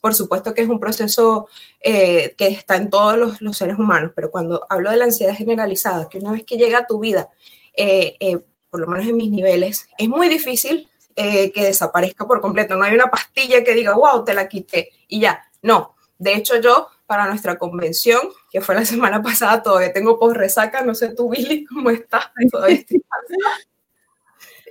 por 0.00 0.12
supuesto 0.12 0.54
que 0.54 0.62
es 0.62 0.68
un 0.68 0.80
proceso 0.80 1.46
eh, 1.80 2.34
que 2.36 2.48
está 2.48 2.74
en 2.74 2.90
todos 2.90 3.16
los, 3.16 3.56
seres 3.56 3.78
humanos, 3.78 4.10
pero 4.12 4.32
cuando 4.32 4.66
hablo 4.68 4.90
de 4.90 4.96
la 4.96 5.04
ansiedad 5.04 5.36
generalizada, 5.36 6.08
que 6.08 6.18
una 6.18 6.32
vez 6.32 6.42
que 6.42 6.56
llega 6.56 6.78
a 6.78 6.86
tu 6.88 6.98
vida, 6.98 7.30
eh, 7.76 8.16
eh, 8.18 8.40
por 8.70 8.80
lo 8.80 8.88
menos 8.88 9.06
en 9.06 9.16
mis 9.16 9.30
niveles, 9.30 9.86
es 9.96 10.08
muy 10.08 10.28
difícil 10.28 10.88
que 11.14 11.52
desaparezca 11.54 12.26
por 12.26 12.40
completo. 12.40 12.74
No 12.74 12.84
hay 12.84 12.94
una 12.94 13.08
pastilla 13.08 13.62
que 13.62 13.74
diga, 13.74 13.94
wow, 13.94 14.24
te 14.24 14.34
la 14.34 14.48
quité 14.48 14.90
y 15.06 15.20
ya. 15.20 15.44
No. 15.62 15.94
De 16.18 16.34
hecho, 16.34 16.60
yo 16.60 16.88
para 17.10 17.26
nuestra 17.26 17.58
convención, 17.58 18.20
que 18.52 18.60
fue 18.60 18.76
la 18.76 18.84
semana 18.86 19.20
pasada, 19.20 19.64
todavía 19.64 19.92
tengo 19.92 20.16
post 20.16 20.36
resaca, 20.36 20.82
no 20.82 20.94
sé 20.94 21.12
tú, 21.12 21.28
Billy, 21.28 21.64
cómo 21.64 21.90
estás. 21.90 22.30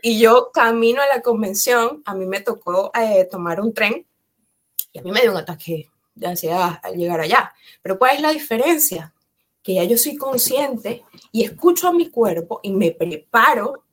y 0.01 0.17
yo 0.21 0.49
camino 0.53 1.01
a 1.01 1.13
la 1.13 1.21
convención, 1.21 2.01
a 2.05 2.15
mí 2.15 2.25
me 2.25 2.39
tocó 2.39 2.91
eh, 2.95 3.27
tomar 3.29 3.59
un 3.59 3.73
tren 3.73 4.07
y 4.93 4.99
a 4.99 5.01
mí 5.01 5.11
me 5.11 5.19
dio 5.19 5.31
un 5.31 5.37
ataque 5.37 5.89
de 6.15 6.27
ansiedad 6.27 6.79
al 6.81 6.95
llegar 6.95 7.19
allá. 7.19 7.53
Pero 7.81 7.99
¿cuál 7.99 8.15
es 8.15 8.21
la 8.21 8.31
diferencia? 8.31 9.13
Que 9.61 9.73
ya 9.73 9.83
yo 9.83 9.97
soy 9.97 10.15
consciente 10.15 11.03
y 11.33 11.43
escucho 11.43 11.89
a 11.89 11.93
mi 11.93 12.09
cuerpo 12.09 12.61
y 12.63 12.71
me 12.71 12.91
preparo 12.91 13.83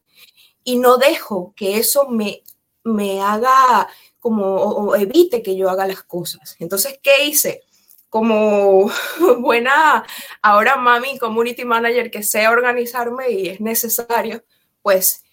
y 0.62 0.78
no 0.78 0.98
dejo 0.98 1.52
que 1.56 1.78
eso 1.78 2.06
me, 2.08 2.44
me 2.84 3.20
haga 3.20 3.88
como 4.20 4.54
o 4.54 4.94
evite 4.94 5.42
que 5.42 5.56
yo 5.56 5.68
haga 5.68 5.88
las 5.88 6.04
cosas. 6.04 6.54
Entonces, 6.60 7.00
¿qué 7.02 7.24
hice? 7.24 7.65
Como 8.08 8.90
buena 9.38 10.04
ahora 10.42 10.76
mami 10.76 11.18
community 11.18 11.64
manager 11.64 12.10
que 12.10 12.22
sé 12.22 12.48
organizarme 12.48 13.30
y 13.30 13.48
es 13.48 13.60
necesario, 13.60 14.44
pues 14.82 15.24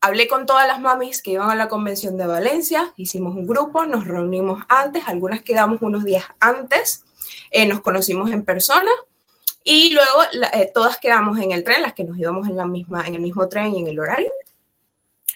hablé 0.00 0.28
con 0.28 0.44
todas 0.44 0.68
las 0.68 0.80
mamis 0.80 1.22
que 1.22 1.32
iban 1.32 1.50
a 1.50 1.54
la 1.54 1.68
convención 1.68 2.18
de 2.18 2.26
Valencia, 2.26 2.92
hicimos 2.96 3.34
un 3.34 3.46
grupo, 3.46 3.86
nos 3.86 4.06
reunimos 4.06 4.62
antes, 4.68 5.02
algunas 5.06 5.42
quedamos 5.42 5.80
unos 5.80 6.04
días 6.04 6.24
antes, 6.40 7.04
eh, 7.50 7.66
nos 7.66 7.80
conocimos 7.80 8.30
en 8.30 8.44
persona 8.44 8.90
y 9.64 9.94
luego 9.94 10.24
eh, 10.52 10.70
todas 10.74 10.98
quedamos 10.98 11.38
en 11.38 11.52
el 11.52 11.64
tren, 11.64 11.80
las 11.80 11.94
que 11.94 12.04
nos 12.04 12.18
íbamos 12.18 12.46
en, 12.48 12.56
la 12.56 12.66
misma, 12.66 13.06
en 13.06 13.14
el 13.14 13.22
mismo 13.22 13.48
tren 13.48 13.74
y 13.74 13.80
en 13.80 13.86
el 13.88 13.98
horario. 13.98 14.30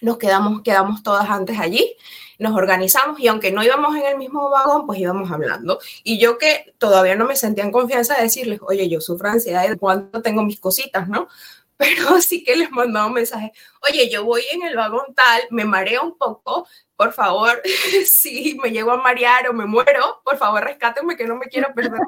Nos 0.01 0.17
quedamos, 0.17 0.61
quedamos 0.61 1.03
todas 1.03 1.29
antes 1.29 1.59
allí, 1.59 1.95
nos 2.37 2.55
organizamos 2.55 3.19
y 3.19 3.27
aunque 3.27 3.51
no 3.51 3.63
íbamos 3.63 3.95
en 3.95 4.05
el 4.05 4.17
mismo 4.17 4.49
vagón, 4.49 4.85
pues 4.85 4.99
íbamos 4.99 5.29
hablando. 5.29 5.79
Y 6.03 6.19
yo 6.19 6.37
que 6.37 6.73
todavía 6.77 7.15
no 7.15 7.25
me 7.25 7.35
sentía 7.35 7.63
en 7.63 7.71
confianza 7.71 8.15
de 8.15 8.23
decirles, 8.23 8.59
oye, 8.61 8.89
yo 8.89 9.01
sufro 9.01 9.29
ansiedad 9.29 9.67
de 9.67 9.77
cuánto 9.77 10.21
tengo 10.21 10.43
mis 10.43 10.59
cositas, 10.59 11.07
¿no? 11.07 11.27
Pero 11.77 12.21
sí 12.21 12.43
que 12.43 12.57
les 12.57 12.71
mandaba 12.71 13.07
un 13.07 13.13
mensaje, 13.13 13.53
oye, 13.89 14.09
yo 14.09 14.25
voy 14.25 14.41
en 14.51 14.63
el 14.63 14.75
vagón 14.75 15.13
tal, 15.15 15.41
me 15.49 15.63
mareo 15.63 16.03
un 16.03 16.17
poco, 16.17 16.67
por 16.97 17.13
favor, 17.13 17.61
si 18.05 18.57
me 18.61 18.71
llego 18.71 18.91
a 18.91 18.97
marear 18.97 19.47
o 19.47 19.53
me 19.53 19.65
muero, 19.65 20.21
por 20.25 20.37
favor, 20.37 20.63
rescátenme 20.63 21.15
que 21.15 21.25
no 21.25 21.35
me 21.37 21.45
quiero 21.47 21.73
perder. 21.73 22.01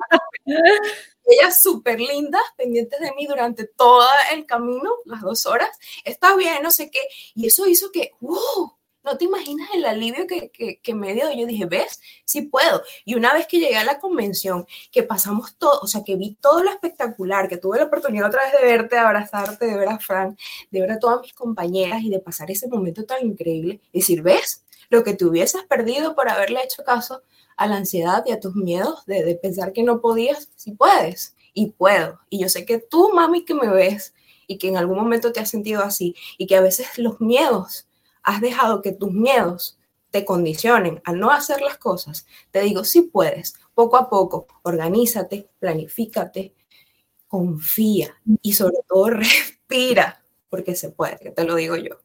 Ellas 1.26 1.58
súper 1.62 2.00
lindas, 2.00 2.42
pendientes 2.58 3.00
de 3.00 3.12
mí 3.14 3.28
durante 3.28 3.66
todo 3.66 4.08
el 4.34 4.46
camino, 4.46 4.92
las 5.06 5.22
dos 5.22 5.46
horas. 5.46 5.70
Está 6.04 6.36
bien, 6.36 6.64
no 6.64 6.72
sé 6.72 6.90
qué. 6.90 7.02
Y 7.36 7.48
eso 7.48 7.68
hizo 7.68 7.92
que, 7.92 8.12
wow, 8.20 8.76
no 9.04 9.18
te 9.18 9.26
imaginas 9.26 9.70
el 9.74 9.86
alivio 9.86 10.28
que, 10.28 10.52
que, 10.82 10.94
me 10.94 11.14
dio. 11.14 11.32
Yo 11.32 11.46
dije, 11.46 11.66
¿ves? 11.66 12.00
Sí 12.26 12.44
puedo. 12.44 12.84
Y 13.06 13.16
una 13.16 13.34
vez 13.34 13.48
que 13.48 13.60
llegué 13.60 13.78
a 13.78 13.84
la 13.84 14.00
convención, 14.00 14.66
que 14.92 15.04
pasamos 15.04 15.58
todo, 15.58 15.80
o 15.82 15.88
sea, 15.88 16.04
que 16.04 16.16
vi 16.16 16.36
todo 16.36 16.64
lo 16.64 16.70
espectacular, 16.70 17.50
que 17.50 17.58
tuve 17.58 17.80
la 17.80 17.86
oportunidad 17.86 18.28
otra 18.28 18.44
vez 18.44 18.54
de 18.54 18.66
verte, 18.66 18.96
de 18.96 19.02
abrazarte, 19.02 19.66
de 19.66 19.78
ver 19.78 19.90
a 19.90 20.00
Frank, 20.00 20.38
de 20.70 20.82
ver 20.82 20.92
a 20.92 21.00
todas 21.00 21.22
mis 21.22 21.34
compañeras 21.34 22.02
y 22.04 22.10
de 22.10 22.20
pasar 22.20 22.52
ese 22.52 22.68
momento 22.68 23.06
tan 23.06 23.26
increíble. 23.26 23.82
Decir, 23.92 24.22
¿ves? 24.22 24.64
Lo 24.90 25.04
que 25.04 25.14
te 25.14 25.26
hubieses 25.26 25.64
perdido 25.64 26.16
por 26.16 26.30
haberle 26.30 26.64
hecho 26.64 26.84
caso 26.84 27.24
a 27.58 27.68
la 27.68 27.78
ansiedad 27.78 28.24
y 28.26 28.32
a 28.32 28.40
tus 28.40 28.56
miedos 28.56 29.06
de, 29.06 29.36
pensar 29.42 29.74
que 29.74 29.84
no 29.84 30.02
podías, 30.02 30.50
si 30.56 30.72
puedes, 30.72 31.36
y 31.54 31.72
puedo. 31.72 32.20
Y 32.30 32.40
yo 32.40 32.50
sé 32.50 32.66
que 32.66 32.80
tú, 32.80 33.12
mami, 33.14 33.46
que 33.46 33.54
me 33.54 33.70
ves 33.70 34.14
y 34.48 34.58
que 34.58 34.68
en 34.68 34.78
algún 34.78 34.98
momento 34.98 35.32
te 35.32 35.40
has 35.40 35.50
sentido 35.50 35.82
así 35.84 36.16
y 36.38 36.48
que 36.48 36.56
a 36.56 36.62
veces 36.62 36.98
los 36.98 37.22
miedos, 37.22 37.88
has 38.24 38.42
dejado 38.42 38.82
que 38.82 38.92
tus 38.92 39.12
miedos 39.12 39.80
te 40.12 40.26
condicionen 40.26 41.02
a 41.06 41.14
no 41.14 41.32
hacer 41.32 41.62
las 41.62 41.78
cosas, 41.78 42.28
te 42.52 42.62
digo, 42.62 42.84
si 42.84 43.02
puedes, 43.02 43.56
poco 43.74 43.98
a 43.98 44.10
poco, 44.10 44.48
organízate, 44.64 45.50
planifícate, 45.60 46.54
confía 47.28 48.14
y 48.42 48.54
sobre 48.54 48.78
todo 48.88 49.10
respira, 49.10 50.24
porque 50.50 50.76
se 50.76 50.90
puede, 50.90 51.18
que 51.18 51.32
te 51.32 51.46
lo 51.46 51.56
digo 51.56 51.78
yo. 51.78 51.96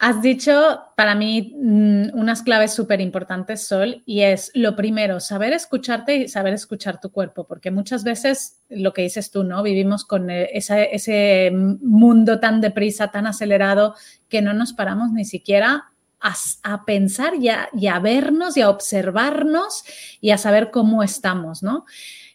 Has 0.00 0.22
dicho 0.22 0.80
para 0.94 1.16
mí 1.16 1.56
mm, 1.56 2.16
unas 2.16 2.42
claves 2.42 2.72
súper 2.72 3.00
importantes, 3.00 3.66
Sol, 3.66 4.04
y 4.06 4.20
es 4.20 4.52
lo 4.54 4.76
primero, 4.76 5.18
saber 5.18 5.52
escucharte 5.52 6.14
y 6.14 6.28
saber 6.28 6.54
escuchar 6.54 7.00
tu 7.00 7.10
cuerpo, 7.10 7.48
porque 7.48 7.72
muchas 7.72 8.04
veces 8.04 8.60
lo 8.68 8.92
que 8.92 9.02
dices 9.02 9.32
tú, 9.32 9.42
¿no? 9.42 9.60
Vivimos 9.64 10.04
con 10.04 10.30
e, 10.30 10.50
ese 10.52 11.50
mundo 11.52 12.38
tan 12.38 12.60
deprisa, 12.60 13.10
tan 13.10 13.26
acelerado, 13.26 13.96
que 14.28 14.40
no 14.40 14.54
nos 14.54 14.72
paramos 14.72 15.10
ni 15.10 15.24
siquiera 15.24 15.86
a, 16.20 16.84
pensar 16.84 17.34
y 17.34 17.48
a, 17.48 17.68
y 17.72 17.88
a, 17.88 17.98
vernos 17.98 18.56
y 18.56 18.60
a 18.60 18.70
observarnos 18.70 19.82
y 20.20 20.30
a 20.30 20.38
saber 20.38 20.70
cómo 20.70 21.02
estamos, 21.02 21.64
¿no? 21.64 21.86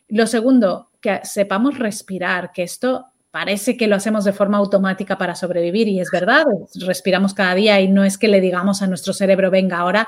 Lo 0.10 0.28
segundo, 0.28 0.92
que 1.00 1.22
sepamos 1.24 1.80
respirar, 1.80 2.52
que 2.52 2.64
esto 2.64 3.13
parece 3.34 3.78
que 3.78 3.88
lo 3.88 3.96
hacemos 3.96 4.26
de 4.26 4.32
forma 4.32 4.60
automática 4.60 5.18
para 5.18 5.34
sobrevivir 5.34 5.88
y 5.88 6.00
es 6.00 6.12
verdad, 6.12 6.46
respiramos 6.86 7.34
cada 7.34 7.56
día 7.56 7.82
y 7.82 7.88
no 7.88 8.04
es 8.04 8.20
que 8.20 8.28
le 8.28 8.40
digamos 8.40 8.84
a 8.84 8.88
nuestro 8.88 9.12
cerebro, 9.12 9.50
venga, 9.50 9.80
ahora 9.80 10.08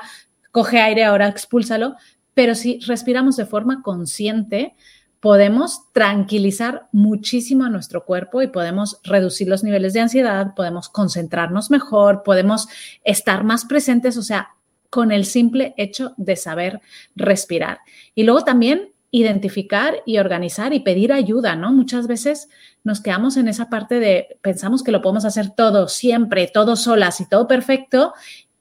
coge 0.52 0.80
aire, 0.80 1.02
ahora 1.02 1.26
expúlsalo, 1.26 1.96
pero 2.34 2.54
si 2.54 2.78
respiramos 2.86 3.36
de 3.36 3.44
forma 3.44 3.82
consciente, 3.82 4.76
podemos 5.18 5.92
tranquilizar 5.92 6.86
muchísimo 6.92 7.64
a 7.64 7.68
nuestro 7.68 8.04
cuerpo 8.04 8.42
y 8.42 8.46
podemos 8.46 9.00
reducir 9.02 9.48
los 9.48 9.64
niveles 9.64 9.92
de 9.92 10.02
ansiedad, 10.02 10.54
podemos 10.54 10.88
concentrarnos 10.88 11.68
mejor, 11.68 12.22
podemos 12.22 12.68
estar 13.02 13.42
más 13.42 13.64
presentes, 13.64 14.16
o 14.18 14.22
sea, 14.22 14.50
con 14.88 15.10
el 15.10 15.24
simple 15.24 15.74
hecho 15.76 16.14
de 16.16 16.36
saber 16.36 16.80
respirar. 17.16 17.80
Y 18.14 18.22
luego 18.22 18.44
también 18.44 18.92
identificar 19.16 20.02
y 20.04 20.18
organizar 20.18 20.74
y 20.74 20.80
pedir 20.80 21.10
ayuda, 21.10 21.56
¿no? 21.56 21.72
Muchas 21.72 22.06
veces 22.06 22.50
nos 22.84 23.00
quedamos 23.00 23.38
en 23.38 23.48
esa 23.48 23.70
parte 23.70 23.98
de 23.98 24.38
pensamos 24.42 24.82
que 24.82 24.92
lo 24.92 25.00
podemos 25.00 25.24
hacer 25.24 25.50
todo, 25.50 25.88
siempre, 25.88 26.50
todo 26.52 26.76
solas 26.76 27.20
y 27.22 27.28
todo 27.28 27.48
perfecto. 27.48 28.12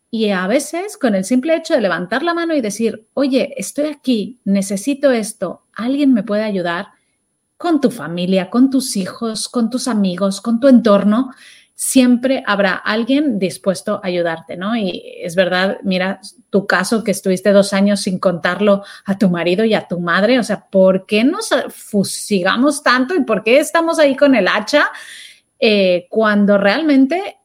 Y 0.10 0.30
a 0.30 0.48
veces 0.48 0.98
con 0.98 1.14
el 1.14 1.26
simple 1.26 1.58
hecho 1.58 1.74
de 1.74 1.82
levantar 1.82 2.24
la 2.24 2.34
mano 2.34 2.56
y 2.56 2.62
decir, 2.62 3.06
oye, 3.14 3.54
estoy 3.58 3.88
aquí, 3.88 4.40
necesito 4.46 5.12
esto, 5.12 5.64
alguien 5.74 6.14
me 6.14 6.24
puede 6.24 6.44
ayudar 6.44 6.88
con 7.58 7.82
tu 7.82 7.92
familia, 7.92 8.50
con 8.50 8.70
tus 8.70 8.96
hijos, 8.96 9.50
con 9.50 9.70
tus 9.70 9.90
amigos, 9.90 10.40
con 10.40 10.62
tu 10.62 10.70
entorno, 10.70 11.32
siempre 11.76 12.42
habrá 12.48 12.74
alguien 12.74 13.38
dispuesto 13.38 13.96
a 14.02 14.08
ayudarte, 14.08 14.56
¿no? 14.56 14.78
Y 14.78 15.04
es 15.22 15.36
verdad, 15.36 15.78
mira 15.84 16.22
tu 16.50 16.66
caso 16.66 17.04
que 17.04 17.12
estuviste 17.12 17.52
dos 17.52 17.74
años 17.74 18.00
sin 18.00 18.18
contarlo 18.18 18.84
a 19.04 19.18
tu 19.18 19.30
marido 19.30 19.66
y 19.66 19.74
a 19.74 19.86
tu 19.86 20.00
madre, 20.00 20.40
o 20.40 20.44
sea, 20.44 20.68
¿por 20.72 21.06
qué 21.06 21.26
nos 21.26 21.50
fusigamos 21.70 22.82
tanto 22.82 23.14
y 23.14 23.24
por 23.24 23.44
qué 23.44 23.60
estamos 23.60 24.00
ahí 24.00 24.16
con 24.16 24.36
el 24.36 24.48
hacha 24.48 24.90
eh, 25.60 26.08
cuando 26.10 26.58
realmente 26.58 27.40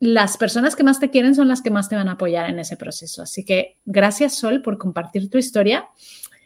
las 0.00 0.38
personas 0.38 0.74
que 0.74 0.84
más 0.84 0.98
te 0.98 1.10
quieren 1.10 1.34
son 1.34 1.48
las 1.48 1.60
que 1.60 1.70
más 1.70 1.90
te 1.90 1.96
van 1.96 2.08
a 2.08 2.12
apoyar 2.12 2.48
en 2.48 2.58
ese 2.60 2.78
proceso? 2.78 3.22
Así 3.22 3.44
que 3.44 3.76
gracias 3.84 4.34
Sol 4.36 4.62
por 4.62 4.78
compartir 4.78 5.28
tu 5.28 5.36
historia. 5.36 5.88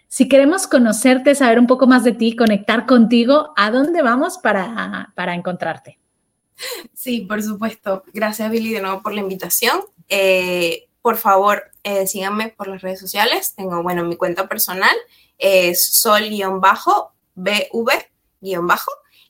Si 0.08 0.28
queremos 0.28 0.66
conocerte, 0.66 1.36
saber 1.36 1.60
un 1.60 1.68
poco 1.68 1.86
más 1.86 2.02
de 2.02 2.12
ti, 2.12 2.34
conectar 2.34 2.84
contigo, 2.84 3.52
¿a 3.56 3.70
dónde 3.70 4.02
vamos 4.02 4.38
para, 4.38 5.12
para 5.14 5.34
encontrarte? 5.34 6.01
Sí, 6.94 7.22
por 7.22 7.42
supuesto. 7.42 8.04
Gracias, 8.12 8.50
Billy, 8.50 8.72
de 8.72 8.82
nuevo 8.82 9.02
por 9.02 9.12
la 9.14 9.20
invitación. 9.20 9.80
Eh, 10.08 10.88
por 11.00 11.16
favor, 11.16 11.64
eh, 11.82 12.06
síganme 12.06 12.48
por 12.50 12.68
las 12.68 12.82
redes 12.82 13.00
sociales. 13.00 13.54
Tengo, 13.56 13.82
bueno, 13.82 14.04
mi 14.04 14.16
cuenta 14.16 14.48
personal 14.48 14.94
es 15.38 15.84
sol-bv-bajo 15.94 17.02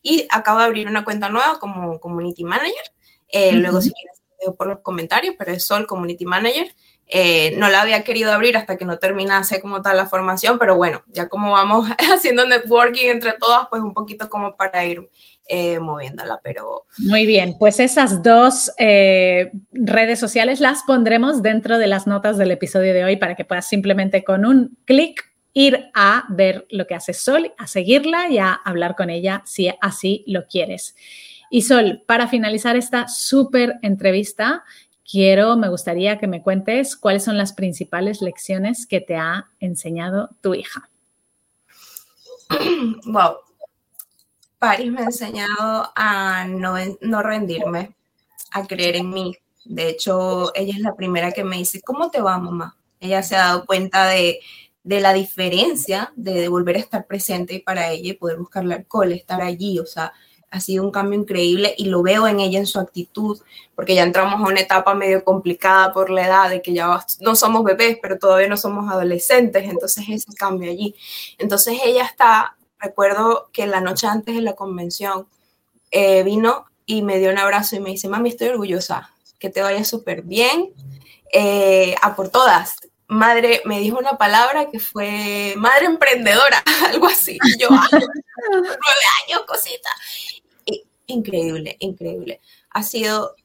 y 0.02 0.26
acabo 0.30 0.58
de 0.58 0.64
abrir 0.64 0.88
una 0.88 1.04
cuenta 1.04 1.28
nueva 1.28 1.58
como 1.58 1.98
Community 2.00 2.44
Manager. 2.44 2.92
Eh, 3.28 3.52
luego, 3.52 3.80
si 3.80 3.92
quieres, 3.92 4.20
por 4.58 4.66
los 4.66 4.80
comentarios, 4.80 5.34
pero 5.38 5.52
es 5.52 5.64
Sol 5.64 5.86
Community 5.86 6.26
Manager. 6.26 6.74
Eh, 7.06 7.54
no 7.58 7.68
la 7.68 7.82
había 7.82 8.04
querido 8.04 8.32
abrir 8.32 8.56
hasta 8.56 8.76
que 8.76 8.84
no 8.84 8.98
terminase 8.98 9.60
como 9.60 9.82
tal 9.82 9.96
la 9.96 10.06
formación, 10.06 10.58
pero 10.58 10.76
bueno, 10.76 11.02
ya 11.08 11.28
como 11.28 11.52
vamos 11.52 11.86
haciendo 12.12 12.46
networking 12.46 13.08
entre 13.08 13.34
todas, 13.34 13.68
pues 13.68 13.82
un 13.82 13.92
poquito 13.92 14.28
como 14.30 14.56
para 14.56 14.84
ir 14.84 15.10
eh, 15.48 15.80
moviéndola, 15.80 16.40
pero... 16.42 16.86
Muy 16.98 17.26
bien, 17.26 17.56
pues 17.58 17.80
esas 17.80 18.22
dos 18.22 18.70
eh, 18.78 19.50
redes 19.72 20.18
sociales 20.18 20.60
las 20.60 20.82
pondremos 20.84 21.42
dentro 21.42 21.78
de 21.78 21.86
las 21.86 22.06
notas 22.06 22.38
del 22.38 22.52
episodio 22.52 22.94
de 22.94 23.04
hoy 23.04 23.16
para 23.16 23.34
que 23.34 23.44
puedas 23.44 23.68
simplemente 23.68 24.24
con 24.24 24.44
un 24.44 24.78
clic 24.84 25.32
ir 25.52 25.90
a 25.94 26.24
ver 26.30 26.66
lo 26.70 26.86
que 26.86 26.94
hace 26.94 27.12
Sol, 27.12 27.52
a 27.58 27.66
seguirla 27.66 28.28
y 28.30 28.38
a 28.38 28.52
hablar 28.52 28.94
con 28.96 29.10
ella 29.10 29.42
si 29.44 29.70
así 29.80 30.24
lo 30.26 30.46
quieres. 30.46 30.94
Y 31.50 31.62
Sol, 31.62 32.02
para 32.06 32.28
finalizar 32.28 32.76
esta 32.76 33.08
súper 33.08 33.74
entrevista, 33.82 34.64
quiero, 35.10 35.56
me 35.56 35.68
gustaría 35.68 36.18
que 36.18 36.26
me 36.26 36.42
cuentes 36.42 36.96
cuáles 36.96 37.24
son 37.24 37.36
las 37.36 37.52
principales 37.52 38.22
lecciones 38.22 38.86
que 38.86 39.00
te 39.00 39.16
ha 39.16 39.50
enseñado 39.60 40.30
tu 40.40 40.54
hija. 40.54 40.88
Wow. 43.06 43.51
Paris 44.62 44.92
me 44.92 45.00
ha 45.00 45.06
enseñado 45.06 45.90
a 45.96 46.46
no, 46.46 46.76
no 47.00 47.20
rendirme, 47.20 47.96
a 48.52 48.64
creer 48.64 48.94
en 48.94 49.10
mí. 49.10 49.36
De 49.64 49.88
hecho, 49.88 50.54
ella 50.54 50.74
es 50.74 50.78
la 50.78 50.94
primera 50.94 51.32
que 51.32 51.42
me 51.42 51.56
dice, 51.56 51.82
¿cómo 51.82 52.12
te 52.12 52.20
va, 52.20 52.38
mamá? 52.38 52.76
Ella 53.00 53.24
se 53.24 53.34
ha 53.34 53.40
dado 53.40 53.66
cuenta 53.66 54.06
de, 54.06 54.38
de 54.84 55.00
la 55.00 55.14
diferencia 55.14 56.12
de, 56.14 56.34
de, 56.34 56.46
volver 56.46 56.76
a 56.76 56.78
estar 56.78 57.08
presente 57.08 57.60
para 57.66 57.90
ella 57.90 58.10
y 58.10 58.12
poder 58.12 58.38
buscarle 58.38 58.76
alcohol, 58.76 59.10
estar 59.10 59.42
allí. 59.42 59.80
O 59.80 59.84
sea, 59.84 60.12
ha 60.52 60.60
sido 60.60 60.84
un 60.84 60.92
cambio 60.92 61.18
increíble 61.18 61.74
y 61.76 61.86
lo 61.86 62.04
veo 62.04 62.28
en 62.28 62.38
ella, 62.38 62.60
en 62.60 62.66
su 62.66 62.78
actitud, 62.78 63.40
porque 63.74 63.96
ya 63.96 64.04
entramos 64.04 64.34
a 64.34 64.48
una 64.48 64.60
etapa 64.60 64.94
medio 64.94 65.24
complicada 65.24 65.92
por 65.92 66.08
la 66.08 66.24
edad, 66.24 66.50
de 66.50 66.62
que 66.62 66.72
ya 66.72 67.04
no 67.18 67.34
somos 67.34 67.64
bebés, 67.64 67.98
pero 68.00 68.16
todavía 68.16 68.46
no 68.46 68.56
somos 68.56 68.88
adolescentes, 68.88 69.64
entonces 69.64 70.04
ese 70.08 70.32
cambio 70.34 70.70
allí. 70.70 70.94
Entonces 71.38 71.80
ella 71.84 72.04
está, 72.04 72.56
recuerdo 72.82 73.48
que 73.52 73.66
la 73.66 73.80
noche 73.80 74.06
antes 74.06 74.34
de 74.34 74.42
la 74.42 74.54
convención 74.54 75.26
eh, 75.90 76.22
vino 76.22 76.66
y 76.84 77.02
me 77.02 77.18
dio 77.18 77.30
un 77.30 77.38
abrazo 77.38 77.76
y 77.76 77.80
me 77.80 77.90
dice, 77.90 78.08
mami, 78.08 78.30
estoy 78.30 78.48
orgullosa, 78.48 79.10
que 79.38 79.48
te 79.48 79.62
vaya 79.62 79.84
súper 79.84 80.22
bien, 80.22 80.72
eh, 81.32 81.94
a 82.02 82.14
por 82.14 82.28
todas. 82.28 82.76
Madre, 83.06 83.62
me 83.64 83.78
dijo 83.80 83.98
una 83.98 84.18
palabra 84.18 84.70
que 84.70 84.80
fue 84.80 85.54
madre 85.56 85.86
emprendedora, 85.86 86.62
algo 86.88 87.06
así. 87.06 87.38
yo, 87.58 87.68
nueve 87.70 89.02
años, 89.26 89.42
cosita 89.46 89.90
increíble, 91.12 91.76
increíble. 91.80 92.40
Ha 92.70 92.82
sido 92.82 93.36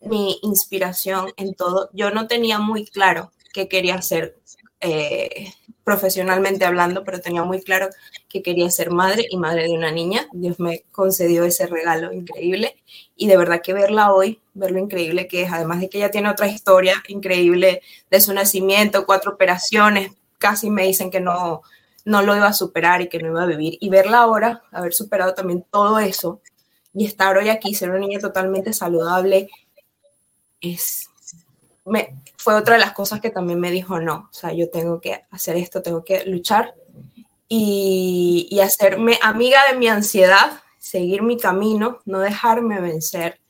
mi 0.00 0.38
inspiración 0.42 1.32
en 1.36 1.54
todo. 1.54 1.90
Yo 1.92 2.10
no 2.10 2.26
tenía 2.26 2.58
muy 2.58 2.84
claro 2.86 3.32
qué 3.52 3.68
quería 3.68 3.94
hacer 3.94 4.36
eh, 4.80 5.52
profesionalmente 5.84 6.64
hablando, 6.64 7.04
pero 7.04 7.20
tenía 7.20 7.44
muy 7.44 7.62
claro 7.62 7.88
que 8.28 8.42
quería 8.42 8.70
ser 8.70 8.90
madre 8.90 9.26
y 9.30 9.36
madre 9.36 9.64
de 9.64 9.74
una 9.74 9.92
niña. 9.92 10.26
Dios 10.32 10.58
me 10.58 10.84
concedió 10.90 11.44
ese 11.44 11.66
regalo 11.66 12.12
increíble 12.12 12.76
y 13.16 13.28
de 13.28 13.36
verdad 13.36 13.60
que 13.62 13.74
verla 13.74 14.12
hoy, 14.12 14.40
ver 14.54 14.70
lo 14.70 14.78
increíble 14.78 15.28
que 15.28 15.42
es, 15.42 15.52
además 15.52 15.80
de 15.80 15.88
que 15.90 15.98
ella 15.98 16.10
tiene 16.10 16.30
otra 16.30 16.48
historia 16.48 16.94
increíble 17.08 17.82
de 18.10 18.20
su 18.20 18.32
nacimiento, 18.32 19.04
cuatro 19.04 19.32
operaciones, 19.32 20.12
casi 20.38 20.70
me 20.70 20.84
dicen 20.84 21.10
que 21.10 21.20
no, 21.20 21.62
no 22.04 22.22
lo 22.22 22.34
iba 22.34 22.48
a 22.48 22.52
superar 22.54 23.02
y 23.02 23.08
que 23.08 23.18
no 23.18 23.28
iba 23.28 23.42
a 23.42 23.46
vivir. 23.46 23.76
Y 23.80 23.90
verla 23.90 24.18
ahora, 24.18 24.62
haber 24.72 24.94
superado 24.94 25.34
también 25.34 25.64
todo 25.70 25.98
eso 25.98 26.40
y 26.94 27.06
estar 27.06 27.36
hoy 27.36 27.50
aquí, 27.50 27.74
ser 27.74 27.90
una 27.90 27.98
niña 27.98 28.20
totalmente 28.20 28.72
saludable, 28.72 29.50
es, 30.60 31.10
me, 31.84 32.16
fue 32.44 32.52
otra 32.52 32.74
de 32.74 32.80
las 32.80 32.92
cosas 32.92 33.22
que 33.22 33.30
también 33.30 33.58
me 33.58 33.70
dijo, 33.70 33.98
no, 34.00 34.28
o 34.30 34.34
sea, 34.34 34.52
yo 34.52 34.68
tengo 34.68 35.00
que 35.00 35.24
hacer 35.30 35.56
esto, 35.56 35.80
tengo 35.80 36.04
que 36.04 36.26
luchar 36.26 36.74
y, 37.48 38.46
y 38.50 38.60
hacerme 38.60 39.18
amiga 39.22 39.60
de 39.70 39.78
mi 39.78 39.88
ansiedad, 39.88 40.60
seguir 40.78 41.22
mi 41.22 41.38
camino, 41.38 42.00
no 42.04 42.18
dejarme 42.18 42.82
vencer 42.82 43.40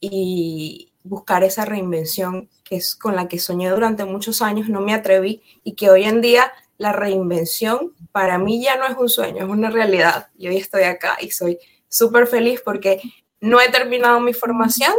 y 0.00 0.90
buscar 1.04 1.44
esa 1.44 1.66
reinvención 1.66 2.48
que 2.64 2.76
es 2.76 2.96
con 2.96 3.14
la 3.14 3.28
que 3.28 3.38
soñé 3.38 3.68
durante 3.68 4.06
muchos 4.06 4.40
años, 4.40 4.70
no 4.70 4.80
me 4.80 4.94
atreví 4.94 5.42
y 5.62 5.74
que 5.74 5.90
hoy 5.90 6.04
en 6.04 6.22
día 6.22 6.50
la 6.78 6.92
reinvención 6.92 7.92
para 8.10 8.38
mí 8.38 8.62
ya 8.62 8.78
no 8.78 8.86
es 8.86 8.96
un 8.96 9.10
sueño, 9.10 9.44
es 9.44 9.50
una 9.50 9.68
realidad. 9.68 10.28
Y 10.38 10.48
hoy 10.48 10.56
estoy 10.56 10.84
acá 10.84 11.18
y 11.20 11.30
soy 11.30 11.58
súper 11.90 12.26
feliz 12.26 12.62
porque 12.64 13.02
no 13.38 13.60
he 13.60 13.68
terminado 13.68 14.18
mi 14.18 14.32
formación, 14.32 14.94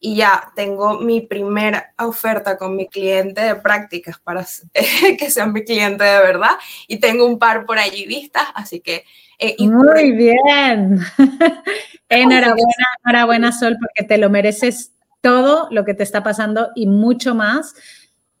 y 0.00 0.16
ya 0.16 0.52
tengo 0.54 1.00
mi 1.00 1.20
primera 1.20 1.92
oferta 1.98 2.56
con 2.56 2.76
mi 2.76 2.88
cliente 2.88 3.40
de 3.40 3.56
prácticas 3.56 4.18
para 4.20 4.46
que 5.18 5.30
sea 5.30 5.46
mi 5.46 5.64
cliente 5.64 6.04
de 6.04 6.18
verdad 6.18 6.52
y 6.86 6.98
tengo 6.98 7.26
un 7.26 7.38
par 7.38 7.66
por 7.66 7.78
allí 7.78 8.06
vistas, 8.06 8.44
así 8.54 8.80
que... 8.80 9.04
Eh, 9.40 9.54
Muy 9.60 10.12
bien. 10.12 10.98
enhorabuena, 12.08 12.86
enhorabuena 13.04 13.52
Sol, 13.52 13.76
porque 13.80 14.08
te 14.08 14.18
lo 14.18 14.30
mereces 14.30 14.92
todo 15.20 15.68
lo 15.70 15.84
que 15.84 15.94
te 15.94 16.02
está 16.02 16.24
pasando 16.24 16.70
y 16.74 16.86
mucho 16.86 17.36
más. 17.36 17.74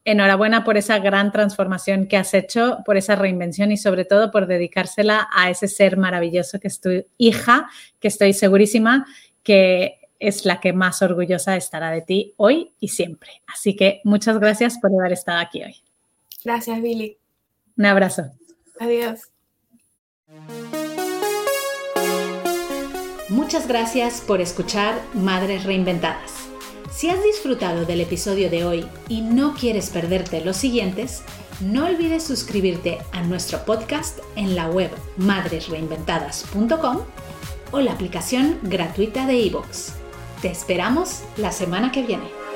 Enhorabuena 0.04 0.64
por 0.64 0.76
esa 0.76 0.98
gran 0.98 1.30
transformación 1.30 2.06
que 2.06 2.16
has 2.16 2.34
hecho, 2.34 2.78
por 2.84 2.96
esa 2.96 3.14
reinvención 3.14 3.70
y 3.70 3.76
sobre 3.76 4.04
todo 4.04 4.32
por 4.32 4.48
dedicársela 4.48 5.28
a 5.32 5.50
ese 5.50 5.68
ser 5.68 5.96
maravilloso 5.96 6.58
que 6.58 6.66
es 6.66 6.80
tu 6.80 7.04
hija, 7.16 7.68
que 8.00 8.08
estoy 8.08 8.32
segurísima 8.32 9.06
que 9.44 9.97
es 10.18 10.44
la 10.44 10.60
que 10.60 10.72
más 10.72 11.02
orgullosa 11.02 11.56
estará 11.56 11.90
de 11.90 12.02
ti 12.02 12.34
hoy 12.36 12.72
y 12.80 12.88
siempre. 12.88 13.42
Así 13.46 13.76
que 13.76 14.00
muchas 14.04 14.38
gracias 14.38 14.78
por 14.78 14.90
haber 14.98 15.12
estado 15.12 15.38
aquí 15.38 15.62
hoy. 15.62 15.76
Gracias, 16.44 16.80
Billy. 16.80 17.16
Un 17.76 17.86
abrazo. 17.86 18.30
Adiós. 18.80 19.22
Muchas 23.28 23.68
gracias 23.68 24.20
por 24.20 24.40
escuchar 24.40 25.00
Madres 25.14 25.64
Reinventadas. 25.64 26.48
Si 26.90 27.10
has 27.10 27.22
disfrutado 27.22 27.84
del 27.84 28.00
episodio 28.00 28.48
de 28.50 28.64
hoy 28.64 28.86
y 29.08 29.20
no 29.20 29.54
quieres 29.54 29.90
perderte 29.90 30.44
los 30.44 30.56
siguientes, 30.56 31.22
no 31.60 31.86
olvides 31.86 32.22
suscribirte 32.22 32.98
a 33.12 33.22
nuestro 33.22 33.64
podcast 33.64 34.20
en 34.36 34.56
la 34.56 34.68
web 34.70 34.90
madresreinventadas.com 35.18 37.00
o 37.70 37.80
la 37.80 37.92
aplicación 37.92 38.58
gratuita 38.62 39.26
de 39.26 39.36
iVoox. 39.36 39.97
Te 40.40 40.52
esperamos 40.52 41.24
la 41.36 41.50
semana 41.50 41.90
que 41.90 42.04
viene. 42.04 42.47